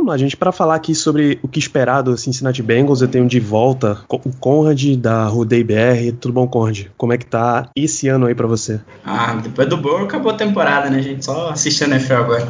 Vamos 0.00 0.12
lá, 0.12 0.16
gente, 0.16 0.34
para 0.34 0.50
falar 0.50 0.76
aqui 0.76 0.94
sobre 0.94 1.38
o 1.42 1.46
que 1.46 1.58
esperar 1.58 2.00
do 2.00 2.16
Cincinnati 2.16 2.62
Bengals, 2.62 3.02
eu 3.02 3.08
tenho 3.08 3.28
de 3.28 3.38
volta 3.38 3.98
o 4.08 4.18
Conrad 4.40 4.96
da 4.96 5.26
Rudei 5.26 5.62
BR. 5.62 6.16
Tudo 6.18 6.32
bom, 6.32 6.48
Conrad? 6.48 6.86
Como 6.96 7.12
é 7.12 7.18
que 7.18 7.26
tá 7.26 7.68
esse 7.76 8.08
ano 8.08 8.24
aí 8.24 8.34
para 8.34 8.46
você? 8.46 8.80
Ah, 9.04 9.34
depois 9.34 9.68
do 9.68 9.76
Burrow 9.76 10.06
acabou 10.06 10.32
a 10.32 10.34
temporada, 10.34 10.88
né, 10.88 11.02
gente? 11.02 11.22
Só 11.22 11.50
assiste 11.50 11.84
a 11.84 11.86
NFL 11.86 12.14
agora. 12.14 12.48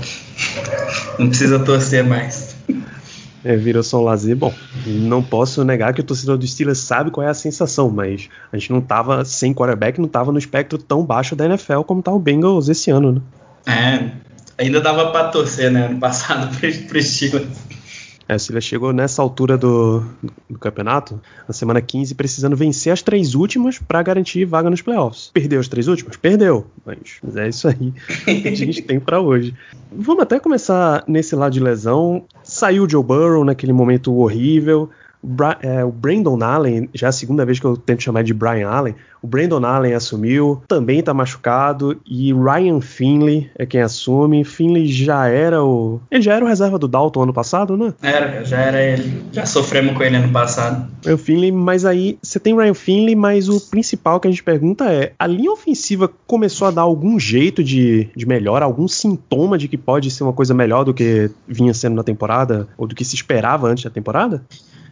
Não 1.18 1.26
precisa 1.26 1.58
torcer 1.58 2.04
mais. 2.04 2.54
É, 3.42 3.56
virou 3.56 3.82
só 3.82 3.98
um 3.98 4.04
lazer. 4.04 4.36
Bom, 4.36 4.54
não 4.86 5.20
posso 5.20 5.64
negar 5.64 5.92
que 5.92 6.02
o 6.02 6.04
torcedor 6.04 6.38
do 6.38 6.46
Steelers 6.46 6.78
sabe 6.78 7.10
qual 7.10 7.26
é 7.26 7.30
a 7.30 7.34
sensação, 7.34 7.90
mas 7.90 8.28
a 8.52 8.58
gente 8.58 8.72
não 8.72 8.80
tava 8.80 9.24
sem 9.24 9.52
quarterback, 9.52 10.00
não 10.00 10.06
tava 10.06 10.30
no 10.30 10.38
espectro 10.38 10.78
tão 10.78 11.04
baixo 11.04 11.34
da 11.34 11.46
NFL 11.46 11.80
como 11.80 12.00
tá 12.00 12.12
o 12.12 12.18
Bengals 12.20 12.68
esse 12.68 12.92
ano, 12.92 13.10
né? 13.10 13.20
É, 13.66 14.29
Ainda 14.60 14.78
dava 14.78 15.10
para 15.10 15.28
torcer, 15.28 15.70
né? 15.70 15.86
Ano 15.86 15.98
passado 15.98 16.54
pro 16.86 17.02
Steelers. 17.02 17.48
É, 18.28 18.36
o 18.36 18.38
Steelers 18.38 18.64
chegou 18.64 18.92
nessa 18.92 19.22
altura 19.22 19.56
do, 19.56 20.04
do, 20.48 20.58
campeonato, 20.58 21.20
na 21.48 21.54
semana 21.54 21.80
15, 21.80 22.14
precisando 22.14 22.54
vencer 22.54 22.92
as 22.92 23.02
três 23.02 23.34
últimas 23.34 23.78
para 23.78 24.02
garantir 24.02 24.44
vaga 24.44 24.68
nos 24.68 24.82
playoffs. 24.82 25.30
Perdeu 25.32 25.58
as 25.58 25.66
três 25.66 25.88
últimas? 25.88 26.16
Perdeu. 26.16 26.66
Mas, 26.84 26.98
mas 27.22 27.36
é 27.36 27.48
isso 27.48 27.66
aí 27.66 27.92
que 28.24 28.46
a 28.48 28.54
gente 28.54 28.82
tem 28.82 29.00
para 29.00 29.18
hoje. 29.18 29.54
Vamos 29.90 30.22
até 30.22 30.38
começar 30.38 31.02
nesse 31.08 31.34
lado 31.34 31.52
de 31.52 31.58
lesão. 31.58 32.24
Saiu 32.44 32.84
o 32.84 32.88
Joe 32.88 33.02
Burrow 33.02 33.44
naquele 33.44 33.72
momento 33.72 34.14
horrível. 34.14 34.90
Bra 35.22 35.58
é, 35.62 35.84
o 35.84 35.92
Brandon 35.92 36.42
Allen, 36.42 36.88
já 36.94 37.08
é 37.08 37.10
a 37.10 37.12
segunda 37.12 37.44
vez 37.44 37.58
que 37.58 37.66
eu 37.66 37.76
tento 37.76 38.02
chamar 38.02 38.22
de 38.22 38.32
Brian 38.32 38.68
Allen, 38.68 38.94
o 39.22 39.26
Brandon 39.26 39.64
Allen 39.64 39.92
assumiu, 39.92 40.62
também 40.66 41.02
tá 41.02 41.12
machucado, 41.12 42.00
e 42.06 42.32
Ryan 42.32 42.80
Finley 42.80 43.50
é 43.54 43.66
quem 43.66 43.82
assume. 43.82 44.44
Finley 44.44 44.86
já 44.86 45.26
era 45.26 45.62
o. 45.62 46.00
Ele 46.10 46.22
já 46.22 46.34
era 46.34 46.44
o 46.44 46.48
reserva 46.48 46.78
do 46.78 46.88
Dalton 46.88 47.24
ano 47.24 47.32
passado, 47.32 47.76
né? 47.76 47.92
Era, 48.02 48.42
já 48.44 48.58
era 48.58 48.82
ele. 48.82 49.22
Já 49.30 49.44
sofremos 49.44 49.94
com 49.94 50.02
ele 50.02 50.16
ano 50.16 50.32
passado. 50.32 50.90
É 51.04 51.12
o 51.12 51.18
Finley, 51.18 51.52
mas 51.52 51.84
aí 51.84 52.18
você 52.22 52.40
tem 52.40 52.54
o 52.54 52.58
Ryan 52.58 52.74
Finley, 52.74 53.14
mas 53.14 53.48
o 53.48 53.60
principal 53.60 54.18
que 54.18 54.26
a 54.26 54.30
gente 54.30 54.42
pergunta 54.42 54.90
é: 54.90 55.12
a 55.18 55.26
linha 55.26 55.52
ofensiva 55.52 56.10
começou 56.26 56.68
a 56.68 56.70
dar 56.70 56.82
algum 56.82 57.18
jeito 57.18 57.62
de, 57.62 58.08
de 58.16 58.26
melhor, 58.26 58.62
algum 58.62 58.88
sintoma 58.88 59.58
de 59.58 59.68
que 59.68 59.76
pode 59.76 60.10
ser 60.10 60.22
uma 60.22 60.32
coisa 60.32 60.54
melhor 60.54 60.84
do 60.84 60.94
que 60.94 61.30
vinha 61.46 61.74
sendo 61.74 61.94
na 61.94 62.02
temporada, 62.02 62.68
ou 62.78 62.86
do 62.86 62.94
que 62.94 63.04
se 63.04 63.14
esperava 63.14 63.68
antes 63.68 63.84
da 63.84 63.90
temporada? 63.90 64.42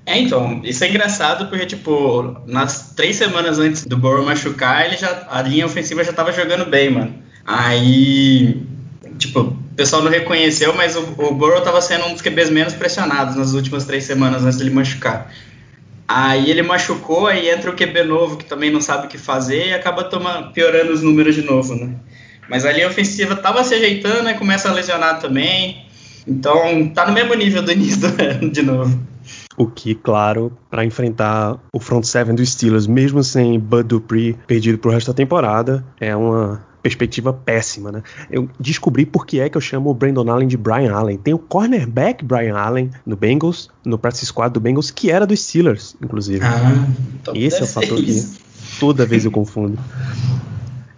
É, 0.09 0.19
então, 0.19 0.63
isso 0.65 0.83
é 0.83 0.89
engraçado 0.89 1.51
porque, 1.51 1.67
tipo, 1.67 2.41
nas 2.47 2.93
três 2.97 3.17
semanas 3.17 3.59
antes 3.59 3.85
do 3.85 3.95
Burrow 3.95 4.25
machucar, 4.25 4.87
ele 4.87 4.97
já, 4.97 5.27
a 5.29 5.43
linha 5.43 5.67
ofensiva 5.67 6.03
já 6.03 6.15
tava 6.15 6.33
jogando 6.33 6.65
bem, 6.65 6.89
mano. 6.89 7.15
Aí, 7.45 8.63
tipo, 9.19 9.41
o 9.41 9.75
pessoal 9.77 10.03
não 10.03 10.11
reconheceu, 10.11 10.75
mas 10.75 10.97
o, 10.97 11.01
o 11.19 11.35
Burrow 11.35 11.61
tava 11.61 11.83
sendo 11.83 12.07
um 12.07 12.15
dos 12.15 12.23
QBs 12.23 12.49
menos 12.49 12.73
pressionados 12.73 13.37
nas 13.37 13.53
últimas 13.53 13.85
três 13.85 14.05
semanas 14.05 14.43
antes 14.47 14.57
dele 14.57 14.71
machucar. 14.71 15.31
Aí 16.09 16.51
ele 16.51 16.63
machucou, 16.63 17.27
aí 17.27 17.51
entra 17.51 17.71
o 17.71 17.77
QB 17.77 18.05
novo 18.05 18.39
que 18.39 18.47
também 18.47 18.71
não 18.71 18.81
sabe 18.81 19.09
o 19.09 19.11
que 19.11 19.19
fazer 19.19 19.69
e 19.69 19.75
acaba 19.75 20.05
toma, 20.05 20.51
piorando 20.55 20.91
os 20.91 21.03
números 21.03 21.35
de 21.35 21.43
novo, 21.43 21.75
né? 21.75 21.91
Mas 22.49 22.65
a 22.65 22.73
linha 22.73 22.89
ofensiva 22.89 23.37
tava 23.37 23.63
se 23.63 23.75
ajeitando, 23.75 24.23
né? 24.23 24.33
Começa 24.33 24.71
a 24.71 24.73
lesionar 24.73 25.21
também. 25.21 25.85
Então 26.27 26.89
tá 26.95 27.07
no 27.07 27.13
mesmo 27.13 27.35
nível 27.35 27.63
do 27.63 27.71
início 27.71 28.01
do 28.01 28.07
ano 28.23 28.51
de 28.51 28.63
novo. 28.63 29.07
O 29.59 29.67
que, 29.67 29.95
claro, 29.95 30.53
para 30.71 30.85
enfrentar 30.85 31.59
o 31.73 31.81
front 31.81 32.05
seven 32.05 32.35
dos 32.35 32.53
Steelers, 32.53 32.87
mesmo 32.87 33.25
sem 33.25 33.59
Bud 33.59 33.83
Dupree 33.83 34.37
perdido 34.47 34.79
pro 34.79 34.91
resto 34.91 35.09
da 35.09 35.15
temporada, 35.15 35.85
é 36.01 36.15
uma 36.15 36.65
perspectiva 36.83 37.33
péssima, 37.33 37.91
né? 37.91 38.03
Eu 38.31 38.49
descobri 38.59 39.05
por 39.05 39.27
que 39.27 39.41
é 39.41 39.49
que 39.49 39.57
eu 39.57 39.61
chamo 39.61 39.91
o 39.91 39.95
Brandon 39.95 40.31
Allen 40.31 40.49
de 40.49 40.57
Brian 40.57 40.95
Allen. 40.95 41.19
Tem 41.19 41.35
o 41.35 41.39
cornerback 41.39 42.25
Brian 42.25 42.57
Allen 42.57 42.91
no 43.05 43.17
Bengals, 43.17 43.69
no 43.85 43.99
practice 43.99 44.27
squad 44.27 44.53
do 44.53 44.61
Bengals, 44.61 44.91
que 44.91 45.11
era 45.11 45.27
dos 45.27 45.43
Steelers, 45.43 45.97
inclusive. 46.03 46.45
Ah, 46.45 46.87
então 47.21 47.35
Esse 47.37 47.61
é 47.61 47.65
o 47.65 47.67
fator 47.67 47.99
que 47.99 48.25
toda 48.79 49.05
vez 49.05 49.25
eu 49.25 49.31
confundo. 49.31 49.79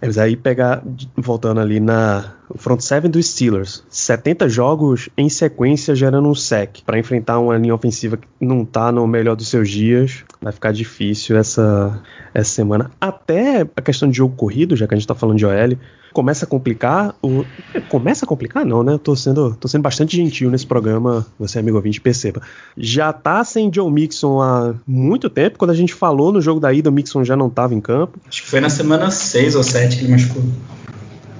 Mas 0.01 0.17
aí 0.17 0.35
pegar, 0.35 0.83
voltando 1.15 1.61
ali 1.61 1.79
na 1.79 2.33
front 2.55 2.81
seven 2.81 3.11
dos 3.11 3.27
Steelers, 3.27 3.83
70 3.87 4.49
jogos 4.49 5.09
em 5.15 5.29
sequência 5.29 5.93
gerando 5.93 6.27
um 6.27 6.33
sec 6.33 6.81
para 6.83 6.97
enfrentar 6.97 7.39
uma 7.39 7.55
linha 7.55 7.75
ofensiva 7.75 8.17
que 8.17 8.27
não 8.39 8.65
tá 8.65 8.91
no 8.91 9.05
melhor 9.05 9.35
dos 9.35 9.47
seus 9.47 9.69
dias, 9.69 10.25
vai 10.41 10.51
ficar 10.51 10.71
difícil 10.73 11.37
essa, 11.37 12.01
essa 12.33 12.49
semana. 12.49 12.89
Até 12.99 13.61
a 13.75 13.81
questão 13.81 14.09
de 14.09 14.17
jogo 14.17 14.35
corrido, 14.35 14.75
já 14.75 14.87
que 14.87 14.95
a 14.95 14.97
gente 14.97 15.07
tá 15.07 15.13
falando 15.13 15.37
de 15.37 15.45
OL, 15.45 15.77
começa 16.13 16.45
a 16.45 16.47
complicar. 16.47 17.15
O... 17.21 17.43
Começa 17.89 18.25
a 18.25 18.27
complicar, 18.27 18.65
não, 18.65 18.83
né? 18.83 18.99
Tô 19.01 19.15
sendo, 19.15 19.55
tô 19.55 19.67
sendo 19.67 19.81
bastante 19.81 20.15
gentil 20.15 20.49
nesse 20.49 20.65
programa, 20.65 21.25
você, 21.39 21.59
amigo 21.59 21.77
ouvinte, 21.77 21.99
perceba. 21.99 22.41
Já 22.77 23.11
tá 23.11 23.43
sem 23.43 23.71
Joe 23.73 23.91
Mixon 23.91 24.41
há 24.41 24.73
muito 24.87 25.29
tempo. 25.29 25.57
Quando 25.57 25.71
a 25.71 25.75
gente 25.75 25.93
falou 25.93 26.31
no 26.31 26.41
jogo 26.41 26.59
da 26.59 26.71
ida, 26.71 26.89
o 26.89 26.93
Mixon 26.93 27.23
já 27.23 27.35
não 27.35 27.49
tava 27.49 27.73
em 27.73 27.81
campo. 27.81 28.19
Acho 28.27 28.43
que 28.43 28.49
foi 28.49 28.59
na 28.59 28.69
semana 28.69 29.09
6 29.11 29.55
ou 29.55 29.63
7 29.63 29.97
que 29.97 30.03
ele 30.03 30.11
machucou. 30.11 30.43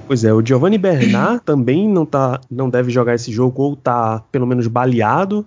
Pois 0.06 0.24
é, 0.24 0.32
o 0.32 0.44
Giovanni 0.44 0.76
Bernard 0.78 1.40
também 1.44 1.88
não, 1.88 2.04
tá, 2.04 2.40
não 2.50 2.68
deve 2.68 2.90
jogar 2.90 3.14
esse 3.14 3.32
jogo, 3.32 3.62
ou 3.62 3.76
tá 3.76 4.22
pelo 4.30 4.46
menos 4.46 4.66
baleado. 4.66 5.46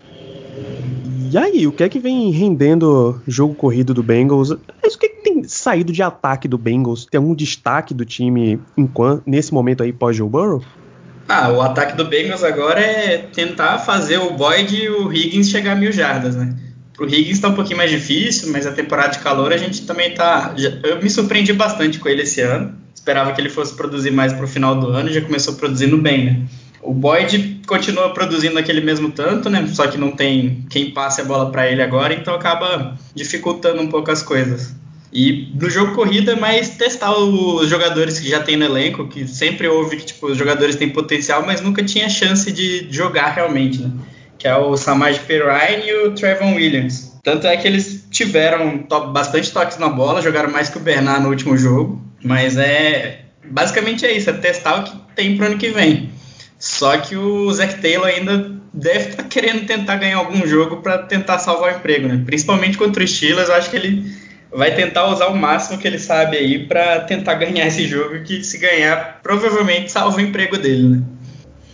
E 1.35 1.37
aí, 1.37 1.67
o 1.67 1.71
que 1.73 1.83
é 1.83 1.89
que 1.89 1.99
vem 1.99 2.31
rendendo 2.31 3.21
jogo 3.27 3.53
corrido 3.53 3.93
do 3.93 4.01
Bengals? 4.01 4.51
O 4.51 4.57
que, 4.97 5.05
é 5.05 5.09
que 5.09 5.21
tem 5.21 5.43
saído 5.43 5.91
de 5.91 6.01
ataque 6.01 6.47
do 6.47 6.57
Bengals? 6.57 7.05
Tem 7.11 7.17
algum 7.17 7.35
destaque 7.35 7.93
do 7.93 8.05
time 8.05 8.57
enquanto, 8.77 9.21
nesse 9.25 9.53
momento 9.53 9.83
aí 9.83 9.91
pós-Joe 9.91 10.29
Burrow? 10.29 10.63
Ah, 11.27 11.51
o 11.51 11.61
ataque 11.61 11.97
do 11.97 12.05
Bengals 12.05 12.41
agora 12.41 12.79
é 12.79 13.17
tentar 13.17 13.79
fazer 13.79 14.17
o 14.17 14.31
Boyd 14.31 14.73
e 14.73 14.87
o 14.87 15.11
Higgins 15.11 15.49
chegar 15.49 15.73
a 15.73 15.75
mil 15.75 15.91
jardas, 15.91 16.37
né? 16.37 16.55
Pro 16.93 17.05
Higgins 17.05 17.41
tá 17.41 17.49
um 17.49 17.53
pouquinho 17.53 17.79
mais 17.79 17.91
difícil, 17.91 18.53
mas 18.53 18.65
a 18.65 18.71
temporada 18.71 19.09
de 19.09 19.19
calor 19.19 19.51
a 19.51 19.57
gente 19.57 19.85
também 19.85 20.13
tá. 20.13 20.55
Eu 20.85 21.03
me 21.03 21.09
surpreendi 21.09 21.51
bastante 21.51 21.99
com 21.99 22.07
ele 22.07 22.21
esse 22.21 22.39
ano. 22.39 22.75
Esperava 22.95 23.33
que 23.33 23.41
ele 23.41 23.49
fosse 23.49 23.75
produzir 23.75 24.11
mais 24.11 24.31
pro 24.31 24.47
final 24.47 24.79
do 24.79 24.87
ano 24.87 25.09
e 25.09 25.13
já 25.13 25.19
começou 25.19 25.55
produzindo 25.55 25.97
bem, 25.97 26.25
né? 26.27 26.45
O 26.85 26.93
Boyd 26.93 27.61
continua 27.65 28.13
produzindo 28.13 28.59
aquele 28.59 28.79
mesmo 28.79 29.11
tanto, 29.11 29.49
né? 29.49 29.67
Só 29.73 29.87
que 29.87 29.97
não 29.97 30.11
tem 30.11 30.65
quem 30.69 30.91
passe 30.91 31.19
a 31.19 31.23
bola 31.23 31.51
para 31.51 31.69
ele 31.69 31.81
agora, 31.81 32.13
então 32.13 32.35
acaba 32.35 32.95
dificultando 33.15 33.81
um 33.81 33.87
pouco 33.87 34.11
as 34.11 34.21
coisas. 34.21 34.75
E 35.11 35.51
no 35.55 35.69
jogo 35.69 35.95
corrida 35.95 36.33
é 36.33 36.35
mais 36.35 36.69
testar 36.69 37.17
os 37.17 37.67
jogadores 37.69 38.19
que 38.19 38.29
já 38.29 38.41
tem 38.41 38.55
no 38.55 38.65
elenco, 38.65 39.07
que 39.07 39.27
sempre 39.27 39.67
houve 39.67 39.97
que 39.97 40.05
tipo, 40.05 40.27
os 40.27 40.37
jogadores 40.37 40.75
têm 40.75 40.89
potencial, 40.89 41.43
mas 41.43 41.61
nunca 41.61 41.83
tinha 41.83 42.07
chance 42.07 42.51
de 42.51 42.87
jogar 42.91 43.29
realmente, 43.29 43.81
né? 43.81 43.89
Que 44.37 44.47
é 44.47 44.55
o 44.55 44.77
Samaj 44.77 45.19
Perrine 45.19 45.87
e 45.87 45.93
o 46.05 46.11
Trevon 46.11 46.53
Williams. 46.53 47.17
Tanto 47.23 47.47
é 47.47 47.57
que 47.57 47.67
eles 47.67 48.05
tiveram 48.11 48.79
to 48.79 49.07
bastante 49.07 49.51
toques 49.51 49.79
na 49.79 49.89
bola, 49.89 50.21
jogaram 50.21 50.51
mais 50.51 50.69
que 50.69 50.77
o 50.77 50.81
Bernard 50.81 51.23
no 51.23 51.29
último 51.29 51.57
jogo, 51.57 51.99
mas 52.23 52.57
é 52.57 53.21
basicamente 53.43 54.05
é 54.05 54.15
isso, 54.15 54.29
é 54.29 54.33
testar 54.33 54.81
o 54.81 54.83
que 54.83 54.91
tem 55.15 55.35
pro 55.35 55.47
ano 55.47 55.57
que 55.57 55.69
vem. 55.69 56.11
Só 56.65 56.97
que 56.97 57.15
o 57.15 57.53
Zac 57.53 57.79
Taylor 57.79 58.07
ainda 58.07 58.51
deve 58.73 59.09
estar 59.09 59.21
tá 59.21 59.29
querendo 59.29 59.67
tentar 59.67 59.97
ganhar 59.97 60.17
algum 60.17 60.47
jogo 60.47 60.77
para 60.77 60.97
tentar 60.97 61.37
salvar 61.37 61.71
o 61.71 61.77
emprego, 61.77 62.07
né? 62.07 62.23
Principalmente 62.25 62.75
contra 62.75 63.03
o 63.03 63.07
Steelers, 63.07 63.49
eu 63.49 63.53
acho 63.55 63.69
que 63.69 63.75
ele 63.75 64.11
vai 64.51 64.73
tentar 64.73 65.05
usar 65.05 65.27
o 65.27 65.37
máximo 65.37 65.77
que 65.77 65.87
ele 65.87 65.99
sabe 65.99 66.37
aí 66.37 66.65
para 66.67 67.01
tentar 67.01 67.35
ganhar 67.35 67.67
esse 67.67 67.85
jogo, 67.85 68.19
que 68.23 68.43
se 68.43 68.57
ganhar, 68.57 69.19
provavelmente 69.21 69.91
salva 69.91 70.17
o 70.17 70.19
emprego 70.19 70.57
dele, 70.57 70.89
né? 70.89 71.03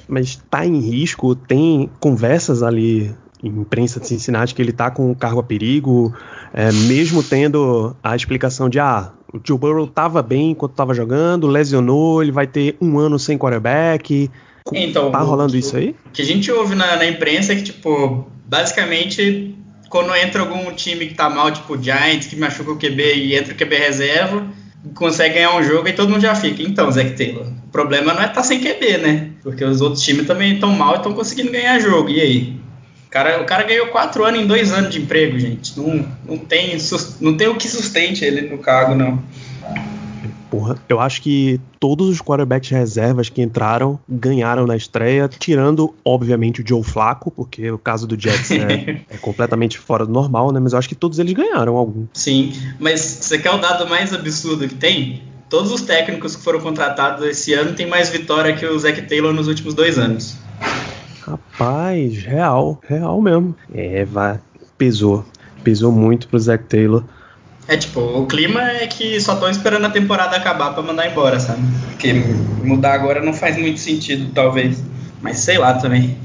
Mas 0.09 0.41
tá 0.49 0.65
em 0.65 0.81
risco, 0.81 1.35
tem 1.35 1.89
conversas 2.01 2.61
ali 2.61 3.15
em 3.41 3.47
imprensa 3.47 3.97
de 3.97 4.07
Cincinnati 4.07 4.53
que 4.53 4.61
ele 4.61 4.73
tá 4.73 4.91
com 4.91 5.09
o 5.09 5.15
cargo 5.15 5.39
a 5.39 5.43
perigo, 5.43 6.13
é, 6.53 6.69
mesmo 6.69 7.23
tendo 7.23 7.95
a 8.03 8.13
explicação 8.13 8.67
de 8.67 8.77
ah, 8.77 9.13
o 9.33 9.39
Joe 9.41 9.57
Burrow 9.57 9.87
tava 9.87 10.21
bem 10.21 10.51
enquanto 10.51 10.73
tava 10.73 10.93
jogando, 10.93 11.47
lesionou, 11.47 12.21
ele 12.21 12.33
vai 12.33 12.45
ter 12.45 12.75
um 12.81 12.99
ano 12.99 13.17
sem 13.17 13.37
quarterback. 13.37 14.29
Então, 14.73 15.11
tá 15.11 15.19
rolando 15.19 15.53
o, 15.53 15.57
isso 15.57 15.75
aí? 15.75 15.95
O 16.05 16.09
que 16.11 16.21
a 16.21 16.25
gente 16.25 16.51
ouve 16.51 16.75
na, 16.75 16.95
na 16.95 17.05
imprensa 17.05 17.53
é 17.53 17.55
que, 17.55 17.63
tipo, 17.63 18.27
basicamente, 18.45 19.55
quando 19.89 20.15
entra 20.15 20.41
algum 20.41 20.71
time 20.71 21.07
que 21.07 21.13
tá 21.13 21.29
mal, 21.29 21.51
tipo 21.51 21.73
o 21.73 21.81
Giants, 21.81 22.27
que 22.27 22.35
machuca 22.35 22.71
o 22.71 22.77
QB 22.77 23.15
e 23.15 23.35
entra 23.35 23.53
o 23.53 23.57
QB 23.57 23.75
reserva, 23.75 24.47
consegue 24.95 25.35
ganhar 25.35 25.55
um 25.55 25.63
jogo 25.63 25.87
e 25.87 25.93
todo 25.93 26.09
mundo 26.09 26.21
já 26.21 26.35
fica. 26.35 26.63
Então, 26.63 26.91
Zac 26.91 27.11
Taylor, 27.11 27.45
o 27.47 27.71
problema 27.71 28.13
não 28.13 28.21
é 28.21 28.25
estar 28.25 28.35
tá 28.35 28.43
sem 28.43 28.59
QB, 28.59 28.97
né? 28.97 29.29
Porque 29.43 29.63
os 29.63 29.81
outros 29.81 30.03
times 30.03 30.25
também 30.25 30.53
estão 30.53 30.71
mal 30.71 30.93
e 30.93 30.97
estão 30.97 31.13
conseguindo 31.13 31.51
ganhar 31.51 31.79
jogo. 31.79 32.09
E 32.09 32.19
aí? 32.19 32.61
O 33.07 33.09
cara, 33.11 33.41
o 33.41 33.45
cara 33.45 33.63
ganhou 33.63 33.87
quatro 33.87 34.23
anos 34.23 34.41
em 34.41 34.47
dois 34.47 34.71
anos 34.71 34.89
de 34.89 35.01
emprego, 35.01 35.37
gente. 35.37 35.77
Não, 35.77 36.05
não, 36.25 36.37
tem, 36.37 36.77
não 37.19 37.35
tem 37.35 37.47
o 37.49 37.55
que 37.55 37.67
sustente 37.67 38.23
ele 38.23 38.49
no 38.49 38.57
cargo, 38.57 38.95
não. 38.95 39.21
Porra, 40.51 40.77
eu 40.89 40.99
acho 40.99 41.21
que 41.21 41.61
todos 41.79 42.09
os 42.09 42.21
quarterbacks 42.21 42.69
reservas 42.69 43.29
que 43.29 43.41
entraram 43.41 43.97
ganharam 44.07 44.67
na 44.67 44.75
estreia, 44.75 45.29
tirando, 45.29 45.95
obviamente, 46.03 46.61
o 46.61 46.67
Joe 46.67 46.83
Flaco, 46.83 47.31
porque 47.31 47.71
o 47.71 47.77
caso 47.77 48.05
do 48.05 48.19
Jets 48.19 48.51
é, 48.51 49.01
é, 49.09 49.17
completamente 49.17 49.79
fora 49.79 50.05
do 50.05 50.11
normal, 50.11 50.51
né? 50.51 50.59
Mas 50.59 50.73
eu 50.73 50.79
acho 50.79 50.89
que 50.89 50.95
todos 50.95 51.19
eles 51.19 51.31
ganharam 51.31 51.77
algum. 51.77 52.05
Sim, 52.13 52.51
mas 52.77 52.99
você 52.99 53.39
quer 53.39 53.51
o 53.51 53.59
dado 53.59 53.87
mais 53.87 54.13
absurdo 54.13 54.67
que 54.67 54.75
tem? 54.75 55.23
Todos 55.49 55.71
os 55.71 55.81
técnicos 55.83 56.35
que 56.35 56.43
foram 56.43 56.59
contratados 56.59 57.25
esse 57.25 57.53
ano 57.53 57.73
têm 57.73 57.87
mais 57.87 58.09
vitória 58.09 58.53
que 58.53 58.65
o 58.65 58.77
Zach 58.77 59.01
Taylor 59.03 59.31
nos 59.31 59.47
últimos 59.47 59.73
dois 59.73 59.97
anos. 59.97 60.35
Rapaz, 61.21 62.23
real, 62.23 62.81
real 62.85 63.21
mesmo. 63.21 63.55
É, 63.73 64.03
vai, 64.03 64.37
pesou. 64.77 65.25
Pesou 65.63 65.93
muito 65.93 66.27
pro 66.27 66.37
Zach 66.37 66.61
Taylor. 66.65 67.05
É 67.67 67.77
tipo, 67.77 67.99
o 67.99 68.25
clima 68.25 68.61
é 68.61 68.87
que 68.87 69.19
só 69.21 69.33
estão 69.33 69.49
esperando 69.49 69.85
a 69.85 69.89
temporada 69.89 70.35
acabar 70.35 70.73
para 70.73 70.83
mandar 70.83 71.09
embora, 71.09 71.39
sabe? 71.39 71.61
Porque 71.89 72.13
mudar 72.63 72.93
agora 72.93 73.21
não 73.21 73.33
faz 73.33 73.57
muito 73.57 73.79
sentido, 73.79 74.31
talvez. 74.33 74.83
Mas 75.21 75.37
sei 75.37 75.57
lá 75.57 75.75
também. 75.75 76.17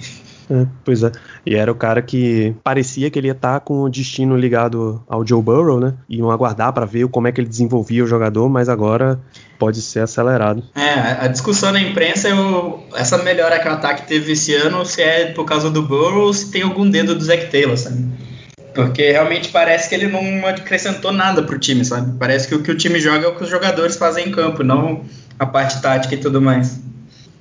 É, 0.49 0.67
pois 0.85 1.03
é. 1.03 1.11
E 1.45 1.55
era 1.55 1.71
o 1.71 1.75
cara 1.75 2.01
que 2.01 2.55
parecia 2.63 3.11
que 3.11 3.19
ele 3.19 3.29
ia 3.29 3.33
estar 3.33 3.55
tá 3.55 3.61
com 3.61 3.83
o 3.83 3.89
destino 3.89 4.37
ligado 4.37 5.03
ao 5.09 5.27
Joe 5.27 5.43
Burrow, 5.43 5.81
né? 5.81 5.95
Iam 6.09 6.31
aguardar 6.31 6.73
para 6.73 6.87
ver 6.87 7.09
como 7.09 7.27
é 7.27 7.33
que 7.33 7.41
ele 7.41 7.49
desenvolvia 7.49 8.05
o 8.05 8.07
jogador, 8.07 8.49
mas 8.49 8.69
agora 8.69 9.21
pode 9.59 9.83
ser 9.83 10.01
acelerado. 10.01 10.63
É, 10.75 11.25
a 11.25 11.27
discussão 11.27 11.73
na 11.73 11.81
imprensa 11.81 12.29
é 12.29 12.35
o, 12.35 12.81
essa 12.95 13.19
melhora 13.19 13.59
que 13.59 13.69
o 13.69 13.73
ataque 13.73 14.07
teve 14.07 14.33
esse 14.33 14.55
ano, 14.55 14.85
se 14.85 15.03
é 15.03 15.33
por 15.33 15.45
causa 15.45 15.71
do 15.71 15.83
Burrow 15.83 16.27
ou 16.27 16.33
se 16.33 16.51
tem 16.51 16.63
algum 16.63 16.89
dedo 16.89 17.15
do 17.15 17.25
Zach 17.25 17.51
Taylor, 17.51 17.77
sabe? 17.77 18.05
Porque 18.77 19.11
realmente 19.11 19.49
parece 19.49 19.89
que 19.89 19.95
ele 19.95 20.07
não 20.07 20.47
acrescentou 20.47 21.13
nada 21.13 21.43
pro 21.43 21.59
time, 21.59 21.85
sabe? 21.85 22.17
Parece 22.19 22.47
que 22.47 22.55
o 22.55 22.63
que 22.63 22.71
o 22.71 22.77
time 22.77 23.01
joga 23.01 23.27
é 23.27 23.29
o 23.29 23.35
que 23.35 23.43
os 23.43 23.51
jogadores 23.51 23.97
fazem 23.97 24.29
em 24.29 24.31
campo, 24.31 24.63
não 24.63 25.03
a 25.39 25.47
parte 25.47 25.81
tática 25.81 26.15
e 26.15 26.19
tudo 26.19 26.41
mais. 26.41 26.79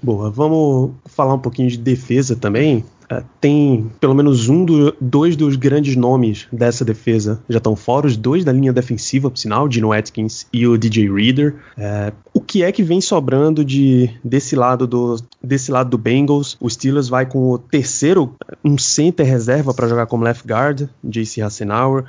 Boa, 0.02 0.30
vamos 0.30 0.92
falar 1.06 1.34
um 1.34 1.40
pouquinho 1.40 1.70
de 1.70 1.78
defesa 1.78 2.36
também. 2.36 2.84
Uh, 3.12 3.24
tem 3.40 3.92
pelo 4.00 4.16
menos 4.16 4.50
um, 4.50 4.66
do, 4.66 4.96
dois 5.00 5.36
dos 5.36 5.56
grandes 5.56 5.96
nomes 5.96 6.48
dessa 6.52 6.84
defesa 6.84 7.40
já 7.48 7.58
estão 7.58 7.76
fora, 7.76 8.08
os 8.08 8.18
dois 8.18 8.44
da 8.44 8.52
linha 8.52 8.74
defensiva, 8.74 9.30
por 9.30 9.38
sinal, 9.38 9.68
Dino 9.68 9.92
Atkins 9.92 10.48
e 10.52 10.68
o 10.68 10.78
DJ 10.78 11.12
Reader. 11.12 11.56
Uh, 11.78 12.12
o 12.34 12.42
que 12.42 12.64
é 12.64 12.72
que 12.72 12.84
vem 12.84 13.00
sobrando 13.00 13.64
de 13.64 14.10
desse 14.24 14.56
lado 14.56 14.88
do 14.88 15.18
desse 15.42 15.72
lado 15.72 15.90
do 15.90 15.98
Bengals? 15.98 16.58
O 16.60 16.70
Steelers 16.70 17.08
vai 17.08 17.26
com 17.26 17.52
o 17.52 17.58
terceiro, 17.58 18.36
um 18.64 18.78
center 18.78 19.26
reserva 19.26 19.74
para 19.74 19.88
jogar 19.88 20.08
como 20.08 20.24
left 20.24 20.48
guard, 20.48 20.90
JC 21.04 21.42
Hassenauer. 21.42 22.06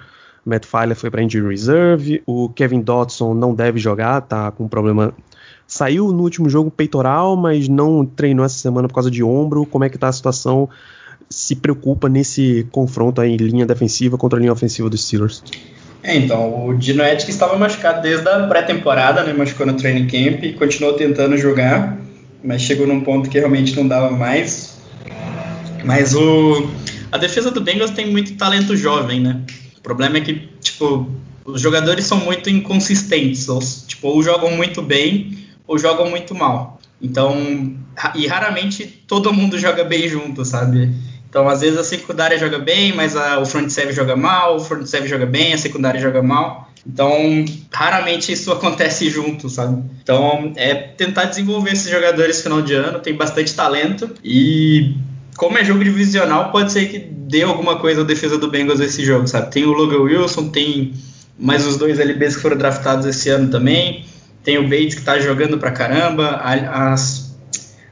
Matt 0.47 0.65
Filer 0.65 0.95
foi 0.95 1.11
para 1.11 1.23
injury 1.23 1.49
reserve. 1.49 2.23
O 2.25 2.49
Kevin 2.49 2.81
Dodson 2.81 3.35
não 3.35 3.53
deve 3.53 3.81
jogar, 3.81 4.21
tá 4.21 4.53
com 4.53 4.69
problema 4.69 5.13
Saiu 5.67 6.13
no 6.13 6.23
último 6.23 6.49
jogo 6.49 6.71
peitoral, 6.71 7.37
mas 7.37 7.69
não 7.69 8.07
treinou 8.07 8.45
essa 8.45 8.57
semana 8.57 8.87
por 8.87 8.95
causa 8.95 9.11
de 9.11 9.23
ombro. 9.23 9.67
Como 9.67 9.85
é 9.85 9.89
que 9.89 9.99
tá 9.99 10.09
a 10.09 10.13
situação? 10.13 10.69
Se 11.29 11.57
preocupa 11.57 12.09
nesse 12.09 12.67
confronto 12.71 13.21
aí, 13.21 13.37
linha 13.37 13.67
defensiva 13.67 14.17
contra 14.17 14.39
a 14.39 14.41
linha 14.41 14.53
ofensiva 14.53 14.89
dos 14.89 15.05
Steelers? 15.05 15.43
É, 16.03 16.17
então, 16.17 16.69
o 16.69 16.75
Dino 16.75 17.03
Etch 17.03 17.29
estava 17.29 17.59
machucado 17.59 18.01
desde 18.01 18.29
a 18.29 18.47
pré-temporada, 18.47 19.25
né? 19.25 19.33
Machucou 19.33 19.67
no 19.67 19.75
training 19.75 20.07
camp 20.07 20.45
e 20.45 20.53
continuou 20.53 20.95
tentando 20.95 21.37
jogar, 21.37 21.99
mas 22.45 22.63
chegou 22.63 22.87
num 22.87 23.01
ponto 23.01 23.29
que 23.29 23.37
realmente 23.37 23.75
não 23.75 23.89
dava 23.89 24.11
mais. 24.11 24.77
Mas 25.85 26.15
o 26.15 26.69
a 27.11 27.19
defesa 27.19 27.51
do 27.51 27.61
Bengals 27.61 27.91
tem 27.91 28.11
muito 28.11 28.37
talento 28.37 28.77
jovem, 28.77 29.21
né? 29.21 29.41
O 29.79 29.81
problema 29.81 30.19
é 30.19 30.21
que, 30.21 30.49
tipo, 30.61 31.09
os 31.45 31.61
jogadores 31.61 32.05
são 32.05 32.19
muito 32.19 32.51
inconsistentes, 32.51 33.49
ou, 33.49 33.61
tipo, 33.61 34.09
ou 34.09 34.23
jogam 34.23 34.51
muito 34.51 34.83
bem 34.83 35.36
ou 35.67 35.79
jogam 35.79 36.09
muito 36.09 36.35
mal. 36.35 36.81
Então, 37.01 37.77
e 38.15 38.27
raramente 38.27 38.87
todo 39.07 39.33
mundo 39.33 39.59
joga 39.59 39.85
bem 39.85 40.09
junto, 40.09 40.45
sabe? 40.45 40.93
Então, 41.29 41.49
às 41.49 41.61
vezes 41.61 41.79
a 41.79 41.85
secundária 41.85 42.39
joga 42.39 42.59
bem, 42.59 42.95
mas 42.95 43.17
a, 43.17 43.39
o 43.39 43.47
front 43.47 43.69
seven 43.69 43.93
joga 43.93 44.17
mal, 44.17 44.57
o 44.57 44.61
front 44.61 44.87
seven 44.87 45.09
joga 45.09 45.27
bem, 45.27 45.53
a 45.53 45.59
secundária 45.59 46.01
joga 46.01 46.23
mal. 46.23 46.71
Então, 46.87 47.45
raramente 47.73 48.33
isso 48.33 48.51
acontece 48.53 49.11
junto, 49.11 49.49
sabe? 49.51 49.83
Então, 50.03 50.53
é 50.57 50.75
tentar 50.75 51.25
desenvolver 51.25 51.73
esses 51.73 51.91
jogadores 51.91 52.41
final 52.41 52.63
de 52.63 52.75
ano, 52.75 53.01
tem 53.01 53.15
bastante 53.15 53.55
talento 53.55 54.11
e 54.25 54.95
como 55.37 55.59
é 55.59 55.65
jogo 55.65 55.85
divisional, 55.85 56.51
pode 56.51 56.73
ser 56.73 56.87
que 56.87 56.99
dê 56.99 57.43
alguma 57.43 57.77
coisa 57.77 58.01
a 58.01 58.05
defesa 58.05 58.39
do 58.39 58.51
Bengals 58.51 58.81
esse 58.81 59.05
jogo, 59.05 59.27
sabe? 59.27 59.51
Tem 59.51 59.65
o 59.65 59.73
Logan 59.73 60.01
Wilson, 60.01 60.49
tem 60.49 60.95
mais 61.39 61.67
os 61.67 61.77
dois 61.77 61.99
LBs 61.99 62.37
que 62.37 62.43
foram 62.43 62.57
draftados 62.57 63.05
esse 63.05 63.29
ano 63.29 63.51
também. 63.51 64.07
Tem 64.47 64.59
o 64.59 64.63
Bates 64.63 64.95
que 64.95 65.01
está 65.01 65.19
jogando 65.19 65.59
pra 65.59 65.73
caramba. 65.73 66.29
A, 66.37 66.93
as, 66.93 67.37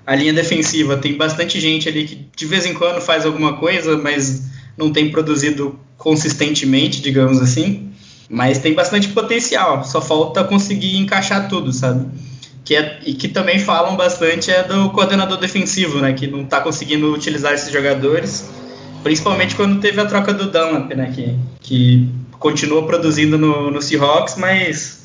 a 0.07 0.15
linha 0.15 0.33
defensiva 0.33 0.97
tem 0.97 1.17
bastante 1.17 1.59
gente 1.59 1.89
ali 1.89 2.05
que 2.05 2.29
de 2.37 2.47
vez 2.47 2.65
em 2.65 2.73
quando 2.73 3.01
faz 3.01 3.27
alguma 3.27 3.55
coisa, 3.57 3.99
mas 3.99 4.45
não 4.79 4.93
tem 4.93 5.11
produzido 5.11 5.77
consistentemente, 5.99 7.03
digamos 7.03 7.41
assim. 7.41 7.91
Mas 8.31 8.59
tem 8.59 8.73
bastante 8.73 9.09
potencial, 9.09 9.83
só 9.83 10.01
falta 10.01 10.45
conseguir 10.45 10.97
encaixar 10.97 11.49
tudo, 11.49 11.73
sabe? 11.73 12.07
Que 12.65 12.77
é, 12.77 13.01
e 13.05 13.15
que 13.15 13.27
também 13.27 13.59
falam 13.59 13.97
bastante 13.97 14.53
é 14.53 14.63
do 14.63 14.91
coordenador 14.91 15.39
defensivo, 15.39 15.99
né? 15.99 16.13
Que 16.13 16.29
não 16.29 16.43
está 16.43 16.61
conseguindo 16.61 17.13
utilizar 17.13 17.53
esses 17.53 17.73
jogadores, 17.73 18.49
principalmente 19.03 19.57
quando 19.57 19.81
teve 19.81 20.01
a 20.01 20.07
troca 20.07 20.33
do 20.33 20.49
Dunlap, 20.53 20.89
né? 20.95 21.13
Que, 21.13 21.37
que 21.61 22.09
continua 22.39 22.87
produzindo 22.87 23.37
no, 23.37 23.73
no 23.73 23.83
Seahawks, 23.83 24.37
mas 24.37 25.03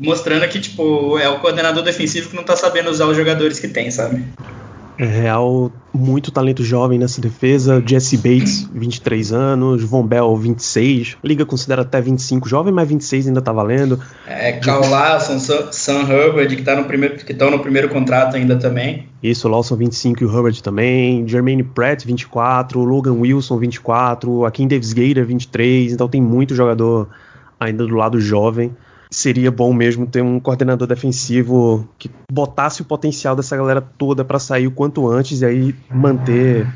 mostrando 0.00 0.48
que, 0.48 0.58
tipo, 0.58 1.18
é 1.18 1.28
o 1.28 1.38
coordenador 1.38 1.82
defensivo 1.82 2.30
que 2.30 2.36
não 2.36 2.42
tá 2.42 2.56
sabendo 2.56 2.90
usar 2.90 3.06
os 3.06 3.16
jogadores 3.16 3.60
que 3.60 3.68
tem, 3.68 3.90
sabe? 3.90 4.24
É 4.98 5.06
real, 5.06 5.72
muito 5.94 6.30
talento 6.30 6.62
jovem 6.62 6.98
nessa 6.98 7.22
defesa. 7.22 7.82
Jesse 7.86 8.18
Bates, 8.18 8.68
23 8.72 9.32
anos. 9.32 9.82
Von 9.82 10.06
Bell, 10.06 10.36
26. 10.36 11.16
Liga 11.24 11.46
considera 11.46 11.82
até 11.82 12.00
25 12.00 12.46
jovem, 12.46 12.72
mas 12.72 12.86
26 12.86 13.28
ainda 13.28 13.40
tá 13.40 13.50
valendo. 13.50 13.98
É, 14.26 14.52
Carl 14.52 14.86
Lawson, 14.90 15.38
Sam 15.38 16.02
Hubbard, 16.02 16.54
que 16.54 16.62
tá 16.62 16.76
no 16.76 16.84
primeiro, 16.84 17.16
que 17.16 17.32
estão 17.32 17.50
no 17.50 17.60
primeiro 17.60 17.88
contrato 17.88 18.36
ainda 18.36 18.56
também. 18.56 19.06
Isso, 19.22 19.48
Lawson 19.48 19.76
25 19.76 20.22
e 20.22 20.26
o 20.26 20.28
Hubbard 20.28 20.62
também. 20.62 21.26
Jermaine 21.26 21.62
Pratt, 21.62 22.04
24. 22.04 22.82
Logan 22.84 23.14
Wilson, 23.14 23.58
24. 23.58 24.44
Akin 24.44 24.68
Davis 24.68 24.92
Gator, 24.92 25.24
23. 25.24 25.94
Então 25.94 26.08
tem 26.08 26.20
muito 26.20 26.54
jogador 26.54 27.08
ainda 27.58 27.86
do 27.86 27.94
lado 27.94 28.20
jovem 28.20 28.70
seria 29.10 29.50
bom 29.50 29.72
mesmo 29.72 30.06
ter 30.06 30.22
um 30.22 30.38
coordenador 30.38 30.86
defensivo 30.86 31.88
que 31.98 32.10
botasse 32.30 32.80
o 32.80 32.84
potencial 32.84 33.34
dessa 33.34 33.56
galera 33.56 33.80
toda 33.80 34.24
para 34.24 34.38
sair 34.38 34.66
o 34.66 34.70
quanto 34.70 35.08
antes 35.08 35.40
e 35.40 35.44
aí 35.44 35.74
manter 35.90 36.66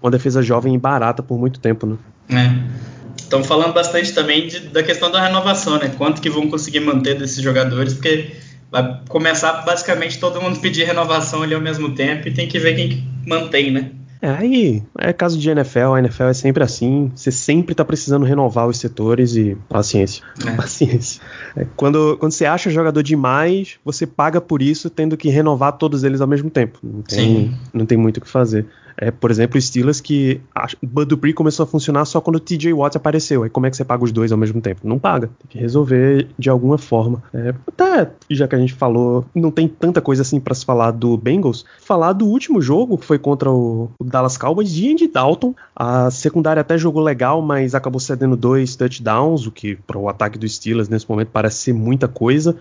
uma 0.00 0.10
defesa 0.10 0.42
jovem 0.42 0.74
e 0.74 0.78
barata 0.78 1.22
por 1.22 1.38
muito 1.38 1.60
tempo, 1.60 1.86
né? 1.86 1.96
É. 2.30 2.86
Estão 3.18 3.42
falando 3.42 3.74
bastante 3.74 4.12
também 4.12 4.46
de, 4.46 4.60
da 4.60 4.82
questão 4.82 5.10
da 5.10 5.20
renovação, 5.20 5.78
né? 5.78 5.92
Quanto 5.98 6.22
que 6.22 6.30
vão 6.30 6.48
conseguir 6.48 6.80
manter 6.80 7.18
desses 7.18 7.42
jogadores, 7.42 7.94
porque 7.94 8.32
vai 8.70 9.00
começar 9.08 9.64
basicamente 9.64 10.18
todo 10.18 10.40
mundo 10.40 10.60
pedir 10.60 10.84
renovação 10.84 11.42
ali 11.42 11.54
ao 11.54 11.60
mesmo 11.60 11.94
tempo 11.94 12.28
e 12.28 12.32
tem 12.32 12.48
que 12.48 12.58
ver 12.58 12.74
quem 12.74 13.04
mantém, 13.26 13.70
né? 13.70 13.90
É, 14.20 14.30
aí 14.30 14.82
é 14.98 15.12
caso 15.12 15.38
de 15.38 15.50
NFL, 15.50 15.92
a 15.94 15.98
NFL 15.98 16.24
é 16.24 16.34
sempre 16.34 16.62
assim, 16.62 17.10
você 17.14 17.30
sempre 17.30 17.74
tá 17.74 17.84
precisando 17.84 18.24
renovar 18.24 18.66
os 18.66 18.78
setores 18.78 19.36
e 19.36 19.56
paciência. 19.68 20.24
É. 20.46 20.52
Paciência. 20.56 21.20
É, 21.56 21.66
quando, 21.76 22.16
quando 22.18 22.32
você 22.32 22.46
acha 22.46 22.70
jogador 22.70 23.02
demais, 23.02 23.78
você 23.84 24.06
paga 24.06 24.40
por 24.40 24.62
isso 24.62 24.88
tendo 24.88 25.16
que 25.16 25.28
renovar 25.28 25.72
todos 25.72 26.04
eles 26.04 26.20
ao 26.20 26.26
mesmo 26.26 26.50
tempo. 26.50 26.78
Não 26.82 27.02
tem, 27.02 27.54
não 27.72 27.86
tem 27.86 27.98
muito 27.98 28.18
o 28.18 28.20
que 28.20 28.28
fazer. 28.28 28.66
É, 28.98 29.10
por 29.10 29.30
exemplo, 29.30 29.60
Steelers 29.60 30.00
que 30.00 30.40
o 30.82 30.86
Bud 30.86 31.06
Dupree 31.06 31.32
começou 31.32 31.64
a 31.64 31.66
funcionar 31.66 32.04
só 32.04 32.20
quando 32.20 32.36
o 32.36 32.40
TJ 32.40 32.72
Watt 32.72 32.96
apareceu. 32.96 33.42
Aí 33.42 33.50
como 33.50 33.66
é 33.66 33.70
que 33.70 33.76
você 33.76 33.84
paga 33.84 34.04
os 34.04 34.12
dois 34.12 34.32
ao 34.32 34.38
mesmo 34.38 34.60
tempo? 34.60 34.80
Não 34.84 34.98
paga. 34.98 35.28
Tem 35.38 35.48
que 35.48 35.58
resolver 35.58 36.28
de 36.38 36.48
alguma 36.48 36.78
forma. 36.78 37.22
É, 37.32 37.54
até 37.66 38.10
já 38.30 38.48
que 38.48 38.54
a 38.54 38.58
gente 38.58 38.74
falou, 38.74 39.24
não 39.34 39.50
tem 39.50 39.68
tanta 39.68 40.00
coisa 40.00 40.22
assim 40.22 40.40
para 40.40 40.54
se 40.54 40.64
falar 40.64 40.90
do 40.90 41.16
Bengals, 41.16 41.64
falar 41.80 42.12
do 42.12 42.26
último 42.26 42.60
jogo 42.60 42.96
que 42.96 43.04
foi 43.04 43.18
contra 43.18 43.50
o, 43.50 43.90
o 43.98 44.04
Dallas 44.04 44.36
Cowboys 44.36 44.70
de 44.70 44.90
Andy 44.90 45.08
Dalton. 45.08 45.54
A 45.74 46.10
secundária 46.10 46.60
até 46.60 46.78
jogou 46.78 47.02
legal, 47.02 47.42
mas 47.42 47.74
acabou 47.74 48.00
cedendo 48.00 48.36
dois 48.36 48.76
touchdowns, 48.76 49.46
o 49.46 49.50
que 49.50 49.76
para 49.76 49.98
o 49.98 50.08
ataque 50.08 50.38
do 50.38 50.48
Steelers 50.48 50.88
nesse 50.88 51.08
momento 51.08 51.28
parece 51.32 51.58
ser 51.58 51.72
muita 51.72 52.08
coisa. 52.08 52.56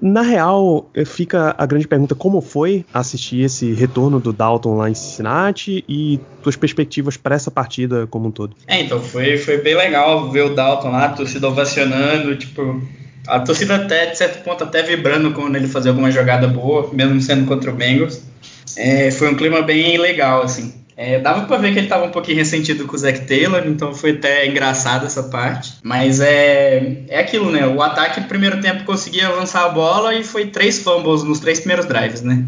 Na 0.00 0.22
real, 0.22 0.90
fica 1.06 1.54
a 1.56 1.64
grande 1.64 1.86
pergunta: 1.86 2.14
como 2.14 2.40
foi 2.40 2.84
assistir 2.92 3.42
esse 3.42 3.72
retorno 3.72 4.18
do 4.18 4.32
Dalton 4.32 4.76
lá 4.76 4.90
em 4.90 4.94
Cincinnati? 4.94 5.61
E 5.68 6.20
tuas 6.42 6.56
perspectivas 6.56 7.16
para 7.16 7.34
essa 7.34 7.50
partida 7.50 8.06
como 8.06 8.28
um 8.28 8.30
todo. 8.30 8.56
É, 8.66 8.80
então 8.80 9.00
foi, 9.00 9.36
foi 9.36 9.58
bem 9.58 9.74
legal 9.74 10.30
ver 10.30 10.44
o 10.44 10.54
Dalton 10.54 10.90
lá, 10.90 11.06
a 11.06 11.08
torcida 11.10 11.48
ovacionando, 11.48 12.36
tipo, 12.36 12.82
a 13.26 13.40
torcida 13.40 13.76
até, 13.76 14.06
de 14.06 14.18
certo 14.18 14.42
ponto, 14.42 14.64
até 14.64 14.82
vibrando 14.82 15.32
quando 15.32 15.56
ele 15.56 15.68
fazia 15.68 15.90
alguma 15.90 16.10
jogada 16.10 16.48
boa, 16.48 16.90
mesmo 16.92 17.20
sendo 17.20 17.46
contra 17.46 17.70
o 17.70 17.74
Bengals. 17.74 18.22
É, 18.76 19.10
foi 19.10 19.30
um 19.30 19.36
clima 19.36 19.62
bem 19.62 19.98
legal, 19.98 20.42
assim. 20.42 20.74
É, 20.96 21.18
dava 21.18 21.46
para 21.46 21.56
ver 21.56 21.72
que 21.72 21.78
ele 21.78 21.86
estava 21.86 22.04
um 22.04 22.10
pouquinho 22.10 22.36
ressentido 22.36 22.86
com 22.86 22.94
o 22.94 22.98
Zac 22.98 23.26
Taylor, 23.26 23.62
então 23.66 23.94
foi 23.94 24.10
até 24.10 24.46
engraçado 24.46 25.06
essa 25.06 25.22
parte. 25.24 25.74
Mas 25.82 26.20
é, 26.20 27.04
é 27.08 27.18
aquilo, 27.18 27.50
né? 27.50 27.66
O 27.66 27.82
ataque 27.82 28.20
no 28.20 28.26
primeiro 28.26 28.60
tempo 28.60 28.84
conseguia 28.84 29.28
avançar 29.28 29.64
a 29.64 29.68
bola 29.70 30.14
e 30.14 30.22
foi 30.22 30.46
três 30.46 30.78
fumbles 30.80 31.22
nos 31.22 31.40
três 31.40 31.60
primeiros 31.60 31.86
drives, 31.86 32.22
né? 32.22 32.44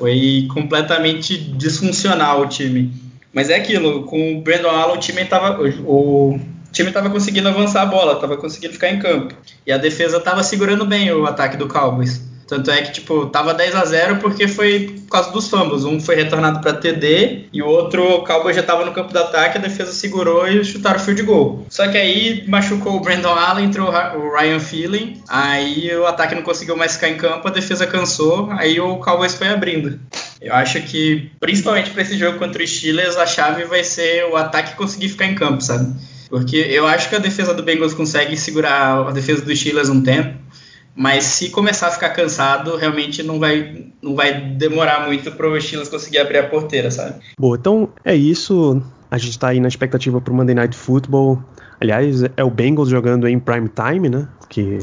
Foi 0.00 0.48
completamente 0.50 1.36
disfuncional 1.36 2.40
o 2.40 2.46
time. 2.46 2.90
Mas 3.34 3.50
é 3.50 3.56
aquilo, 3.56 4.04
com 4.04 4.38
o 4.38 4.40
Brandon 4.40 4.70
Allen 4.70 4.96
o 4.96 4.98
time 4.98 5.20
estava 5.20 5.60
o 5.60 6.40
time 6.72 6.88
estava 6.88 7.10
conseguindo 7.10 7.50
avançar 7.50 7.82
a 7.82 7.86
bola, 7.86 8.14
estava 8.14 8.38
conseguindo 8.38 8.72
ficar 8.72 8.88
em 8.88 8.98
campo. 8.98 9.34
E 9.66 9.70
a 9.70 9.76
defesa 9.76 10.16
estava 10.16 10.42
segurando 10.42 10.86
bem 10.86 11.12
o 11.12 11.26
ataque 11.26 11.58
do 11.58 11.68
Cowboys. 11.68 12.29
Tanto 12.50 12.68
é 12.68 12.82
que, 12.82 12.90
tipo, 12.90 13.26
tava 13.26 13.54
10 13.54 13.76
a 13.76 13.84
0 13.84 14.16
porque 14.16 14.48
foi 14.48 14.96
por 15.06 15.10
causa 15.10 15.30
dos 15.30 15.48
fumbles. 15.48 15.84
Um 15.84 16.00
foi 16.00 16.16
retornado 16.16 16.60
para 16.60 16.72
TD 16.72 17.44
e 17.52 17.62
o 17.62 17.66
outro, 17.66 18.02
o 18.02 18.24
Cowboy 18.24 18.52
já 18.52 18.64
tava 18.64 18.84
no 18.84 18.90
campo 18.90 19.12
de 19.12 19.18
ataque, 19.18 19.56
a 19.56 19.60
defesa 19.60 19.92
segurou 19.92 20.48
e 20.48 20.64
chutaram 20.64 20.98
o 20.98 21.00
field 21.00 21.22
goal. 21.22 21.64
Só 21.70 21.86
que 21.86 21.96
aí 21.96 22.44
machucou 22.48 22.96
o 22.96 23.00
Brandon 23.00 23.28
Allen, 23.34 23.66
entrou 23.66 23.88
o 23.88 24.36
Ryan 24.36 24.58
Feeling, 24.58 25.22
aí 25.28 25.94
o 25.94 26.04
ataque 26.06 26.34
não 26.34 26.42
conseguiu 26.42 26.76
mais 26.76 26.94
ficar 26.94 27.10
em 27.10 27.16
campo, 27.16 27.46
a 27.46 27.52
defesa 27.52 27.86
cansou, 27.86 28.50
aí 28.50 28.80
o 28.80 28.96
Cowboys 28.96 29.36
foi 29.36 29.46
abrindo. 29.46 30.00
Eu 30.40 30.52
acho 30.52 30.82
que, 30.82 31.30
principalmente 31.38 31.90
para 31.90 32.02
esse 32.02 32.18
jogo 32.18 32.36
contra 32.36 32.60
o 32.60 32.66
Steelers, 32.66 33.16
a 33.16 33.26
chave 33.26 33.62
vai 33.62 33.84
ser 33.84 34.24
o 34.24 34.36
ataque 34.36 34.74
conseguir 34.74 35.10
ficar 35.10 35.26
em 35.26 35.36
campo, 35.36 35.62
sabe? 35.62 35.94
Porque 36.28 36.56
eu 36.56 36.84
acho 36.84 37.08
que 37.08 37.14
a 37.14 37.20
defesa 37.20 37.54
do 37.54 37.62
Bengals 37.62 37.94
consegue 37.94 38.36
segurar 38.36 39.06
a 39.06 39.10
defesa 39.12 39.42
do 39.42 39.54
Steelers 39.54 39.88
um 39.88 40.02
tempo. 40.02 40.50
Mas 40.94 41.24
se 41.24 41.50
começar 41.50 41.88
a 41.88 41.90
ficar 41.90 42.10
cansado, 42.10 42.76
realmente 42.76 43.22
não 43.22 43.38
vai, 43.38 43.86
não 44.02 44.14
vai 44.14 44.40
demorar 44.40 45.06
muito 45.06 45.30
para 45.32 45.48
o 45.48 45.60
Steelers 45.60 45.88
conseguir 45.88 46.18
abrir 46.18 46.38
a 46.38 46.48
porteira, 46.48 46.90
sabe? 46.90 47.20
Boa, 47.38 47.56
então 47.56 47.88
é 48.04 48.14
isso. 48.14 48.82
A 49.10 49.18
gente 49.18 49.30
está 49.30 49.48
aí 49.48 49.60
na 49.60 49.68
expectativa 49.68 50.20
para 50.20 50.32
o 50.32 50.36
Monday 50.36 50.54
Night 50.54 50.76
Football. 50.76 51.42
Aliás, 51.80 52.22
é 52.36 52.44
o 52.44 52.50
Bengals 52.50 52.90
jogando 52.90 53.26
em 53.26 53.38
prime 53.38 53.68
time, 53.68 54.08
né? 54.10 54.28
Que 54.48 54.78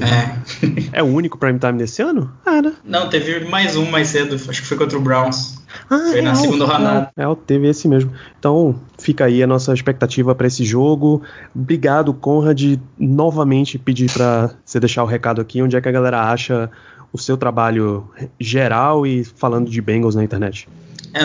é. 0.94 1.00
é 1.00 1.04
o 1.04 1.06
único 1.06 1.38
prime 1.38 1.60
time 1.60 1.78
desse 1.78 2.02
ano? 2.02 2.32
Ah, 2.46 2.62
né? 2.62 2.74
Não, 2.84 3.08
teve 3.08 3.46
mais 3.46 3.76
um 3.76 3.86
mais 3.86 4.08
cedo, 4.08 4.36
acho 4.36 4.62
que 4.62 4.68
foi 4.68 4.78
contra 4.78 4.98
o 4.98 5.02
Browns. 5.02 5.58
Ah, 5.90 6.10
Foi 6.12 6.22
na 6.22 6.34
segunda 6.34 6.66
rodada. 6.66 7.12
É, 7.16 7.24
teve 7.46 7.68
esse 7.68 7.88
mesmo. 7.88 8.12
Então, 8.40 8.80
fica 8.98 9.26
aí 9.26 9.44
a 9.44 9.48
nossa 9.48 9.74
expectativa 9.74 10.34
para 10.34 10.48
esse 10.48 10.64
jogo. 10.64 11.22
Obrigado, 11.56 12.14
Conrad. 12.14 12.80
Novamente 12.98 13.78
pedir 13.78 14.12
para 14.12 14.52
você 14.66 14.80
deixar 14.80 15.04
o 15.04 15.08
recado 15.08 15.40
aqui, 15.40 15.62
onde 15.62 15.76
é 15.76 15.82
que 15.82 15.88
a 15.88 15.92
galera 15.92 16.24
acha 16.32 16.70
o 17.14 17.18
seu 17.18 17.38
trabalho 17.38 18.10
geral 18.40 19.06
e 19.06 19.24
falando 19.24 19.70
de 19.70 19.82
Bengals 19.82 20.16
na 20.16 20.24
internet. 20.24 20.68
É, 21.14 21.22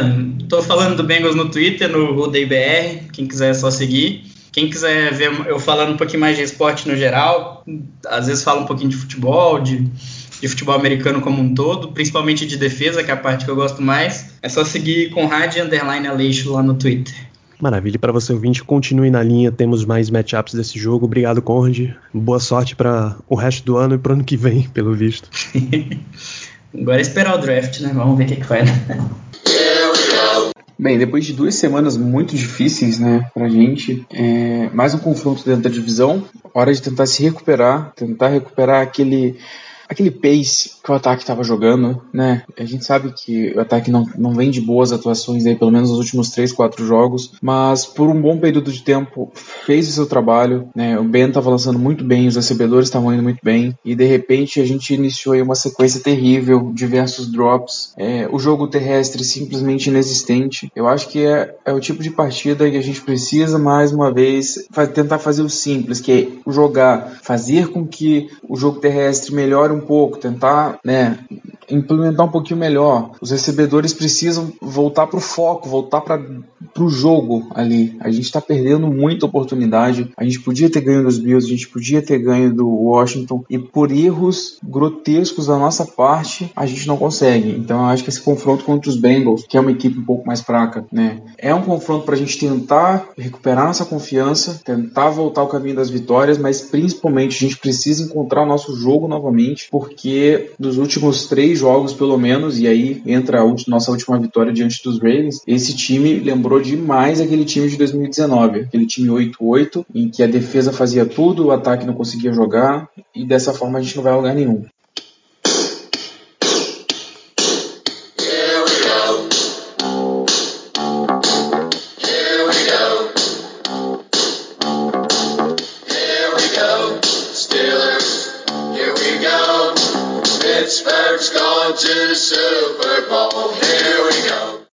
tô 0.48 0.62
falando 0.62 0.96
do 0.96 1.02
Bengals 1.02 1.34
no 1.34 1.50
Twitter, 1.50 1.88
no 1.88 2.14
RudeiBR, 2.14 3.10
quem 3.12 3.26
quiser 3.26 3.50
é 3.50 3.54
só 3.54 3.70
seguir. 3.70 4.31
Quem 4.52 4.68
quiser 4.68 5.12
ver 5.14 5.32
eu 5.46 5.58
falando 5.58 5.94
um 5.94 5.96
pouquinho 5.96 6.20
mais 6.20 6.36
de 6.36 6.42
esporte 6.42 6.86
no 6.86 6.94
geral, 6.94 7.64
às 8.06 8.26
vezes 8.26 8.44
falo 8.44 8.60
um 8.60 8.66
pouquinho 8.66 8.90
de 8.90 8.96
futebol, 8.96 9.58
de 9.58 9.90
de 10.42 10.48
futebol 10.48 10.74
americano 10.74 11.20
como 11.20 11.40
um 11.40 11.54
todo, 11.54 11.92
principalmente 11.92 12.44
de 12.44 12.56
defesa, 12.56 13.04
que 13.04 13.12
é 13.12 13.14
a 13.14 13.16
parte 13.16 13.44
que 13.44 13.50
eu 13.50 13.54
gosto 13.54 13.80
mais. 13.80 14.34
É 14.42 14.48
só 14.48 14.64
seguir 14.64 15.10
Conrad 15.10 15.56
Underline 15.56 16.08
Aleixo 16.08 16.52
lá 16.52 16.60
no 16.60 16.74
Twitter. 16.74 17.14
Maravilha, 17.60 17.96
para 17.96 18.10
você 18.10 18.32
ouvinte, 18.32 18.64
continue 18.64 19.08
na 19.08 19.22
linha, 19.22 19.52
temos 19.52 19.84
mais 19.84 20.10
matchups 20.10 20.52
desse 20.52 20.76
jogo. 20.76 21.04
Obrigado, 21.06 21.40
Conrad. 21.40 21.90
Boa 22.12 22.40
sorte 22.40 22.74
para 22.74 23.16
o 23.28 23.36
resto 23.36 23.64
do 23.64 23.76
ano 23.76 23.94
e 23.94 23.98
para 23.98 24.10
o 24.10 24.14
ano 24.16 24.24
que 24.24 24.36
vem, 24.36 24.62
pelo 24.70 24.92
visto. 24.92 25.30
Agora 26.76 26.98
é 26.98 27.02
esperar 27.02 27.36
o 27.36 27.38
draft, 27.38 27.78
né? 27.78 27.92
Vamos 27.94 28.18
ver 28.18 28.24
o 28.24 28.26
que, 28.26 28.36
que 28.36 28.46
vai 28.46 28.64
dar. 28.64 28.98
Bem, 30.82 30.98
depois 30.98 31.24
de 31.24 31.32
duas 31.32 31.54
semanas 31.54 31.96
muito 31.96 32.34
difíceis, 32.34 32.98
né, 32.98 33.30
pra 33.32 33.48
gente, 33.48 34.04
é, 34.12 34.68
mais 34.74 34.92
um 34.92 34.98
confronto 34.98 35.44
dentro 35.44 35.62
da 35.62 35.70
divisão, 35.70 36.24
hora 36.52 36.74
de 36.74 36.82
tentar 36.82 37.06
se 37.06 37.22
recuperar, 37.22 37.92
tentar 37.94 38.26
recuperar 38.26 38.82
aquele 38.82 39.38
aquele 39.88 40.10
pace 40.10 40.72
que 40.82 40.90
o 40.90 40.94
ataque 40.94 41.22
estava 41.22 41.44
jogando, 41.44 42.02
né? 42.12 42.42
A 42.58 42.64
gente 42.64 42.84
sabe 42.84 43.12
que 43.12 43.52
o 43.54 43.60
ataque 43.60 43.90
não, 43.90 44.06
não 44.16 44.32
vem 44.32 44.50
de 44.50 44.60
boas 44.60 44.92
atuações 44.92 45.46
aí, 45.46 45.54
pelo 45.54 45.70
menos 45.70 45.90
nos 45.90 45.98
últimos 45.98 46.30
3, 46.30 46.52
4 46.52 46.84
jogos, 46.86 47.32
mas 47.40 47.84
por 47.86 48.08
um 48.08 48.20
bom 48.20 48.38
período 48.38 48.72
de 48.72 48.82
tempo 48.82 49.30
fez 49.34 49.88
o 49.88 49.92
seu 49.92 50.06
trabalho, 50.06 50.68
né? 50.74 50.98
O 50.98 51.04
Ben 51.04 51.28
estava 51.28 51.50
lançando 51.50 51.78
muito 51.78 52.04
bem, 52.04 52.26
os 52.26 52.36
recebedores 52.36 52.88
estavam 52.88 53.12
indo 53.12 53.22
muito 53.22 53.40
bem, 53.42 53.76
e 53.84 53.94
de 53.94 54.04
repente 54.04 54.60
a 54.60 54.66
gente 54.66 54.94
iniciou 54.94 55.34
aí 55.34 55.42
uma 55.42 55.54
sequência 55.54 56.00
terrível, 56.00 56.72
diversos 56.74 57.30
drops, 57.30 57.92
é, 57.96 58.28
o 58.30 58.38
jogo 58.38 58.68
terrestre 58.68 59.24
simplesmente 59.24 59.88
inexistente. 59.88 60.70
Eu 60.74 60.88
acho 60.88 61.08
que 61.08 61.24
é, 61.24 61.54
é 61.64 61.72
o 61.72 61.80
tipo 61.80 62.02
de 62.02 62.10
partida 62.10 62.70
que 62.70 62.76
a 62.76 62.82
gente 62.82 63.00
precisa, 63.00 63.58
mais 63.58 63.92
uma 63.92 64.12
vez, 64.12 64.66
tentar 64.94 65.18
fazer 65.18 65.42
o 65.42 65.50
simples, 65.50 66.00
que 66.00 66.12
é 66.12 66.50
jogar, 66.50 67.20
fazer 67.22 67.68
com 67.68 67.86
que 67.86 68.28
o 68.48 68.56
jogo 68.56 68.80
terrestre 68.80 69.34
melhore 69.34 69.72
um 69.72 69.80
pouco, 69.82 70.18
tentar, 70.18 70.78
né, 70.84 71.18
implementar 71.70 72.26
um 72.26 72.30
pouquinho 72.30 72.58
melhor. 72.58 73.12
Os 73.20 73.30
recebedores 73.30 73.94
precisam 73.94 74.52
voltar 74.60 75.06
para 75.06 75.18
o 75.18 75.20
foco, 75.20 75.68
voltar 75.68 76.00
para 76.00 76.20
o 76.78 76.88
jogo 76.88 77.48
ali. 77.54 77.96
A 78.00 78.10
gente 78.10 78.24
está 78.24 78.40
perdendo 78.40 78.86
muita 78.86 79.26
oportunidade. 79.26 80.10
A 80.16 80.24
gente 80.24 80.40
podia 80.40 80.70
ter 80.70 80.80
ganho 80.80 81.04
dos 81.04 81.18
Bills, 81.18 81.46
a 81.46 81.50
gente 81.50 81.68
podia 81.68 82.02
ter 82.02 82.18
ganho 82.18 82.54
do 82.54 82.68
Washington 82.68 83.44
e 83.48 83.58
por 83.58 83.90
erros 83.90 84.58
grotescos 84.62 85.46
da 85.46 85.58
nossa 85.58 85.86
parte 85.86 86.50
a 86.54 86.66
gente 86.66 86.86
não 86.86 86.96
consegue. 86.96 87.50
Então 87.50 87.78
eu 87.78 87.86
acho 87.86 88.04
que 88.04 88.10
esse 88.10 88.20
confronto 88.20 88.64
contra 88.64 88.90
os 88.90 88.96
Bengals, 88.96 89.44
que 89.48 89.56
é 89.56 89.60
uma 89.60 89.72
equipe 89.72 89.98
um 89.98 90.04
pouco 90.04 90.26
mais 90.26 90.40
fraca, 90.40 90.84
né, 90.92 91.22
é 91.38 91.54
um 91.54 91.62
confronto 91.62 92.04
para 92.04 92.14
a 92.14 92.18
gente 92.18 92.38
tentar 92.38 93.08
recuperar 93.16 93.66
nossa 93.66 93.84
confiança, 93.84 94.60
tentar 94.64 95.10
voltar 95.10 95.40
ao 95.40 95.48
caminho 95.48 95.76
das 95.76 95.90
vitórias, 95.90 96.38
mas 96.38 96.60
principalmente 96.60 97.36
a 97.36 97.48
gente 97.48 97.58
precisa 97.58 98.02
encontrar 98.02 98.42
o 98.42 98.46
nosso 98.46 98.74
jogo 98.76 99.08
novamente, 99.08 99.61
porque 99.70 100.50
dos 100.58 100.78
últimos 100.78 101.26
três 101.26 101.58
jogos, 101.58 101.92
pelo 101.92 102.18
menos, 102.18 102.58
e 102.58 102.66
aí 102.66 103.02
entra 103.06 103.40
a 103.40 103.54
nossa 103.66 103.90
última 103.90 104.18
vitória 104.18 104.52
diante 104.52 104.82
dos 104.82 104.98
Ravens, 104.98 105.42
esse 105.46 105.74
time 105.74 106.18
lembrou 106.20 106.60
demais 106.60 107.20
aquele 107.20 107.44
time 107.44 107.68
de 107.68 107.76
2019, 107.76 108.60
aquele 108.60 108.86
time 108.86 109.08
8-8, 109.08 109.84
em 109.94 110.08
que 110.08 110.22
a 110.22 110.26
defesa 110.26 110.72
fazia 110.72 111.04
tudo, 111.06 111.46
o 111.46 111.50
ataque 111.50 111.86
não 111.86 111.94
conseguia 111.94 112.32
jogar, 112.32 112.88
e 113.14 113.24
dessa 113.24 113.52
forma 113.52 113.78
a 113.78 113.82
gente 113.82 113.96
não 113.96 114.02
vai 114.02 114.12
a 114.12 114.16
lugar 114.16 114.34
nenhum. 114.34 114.64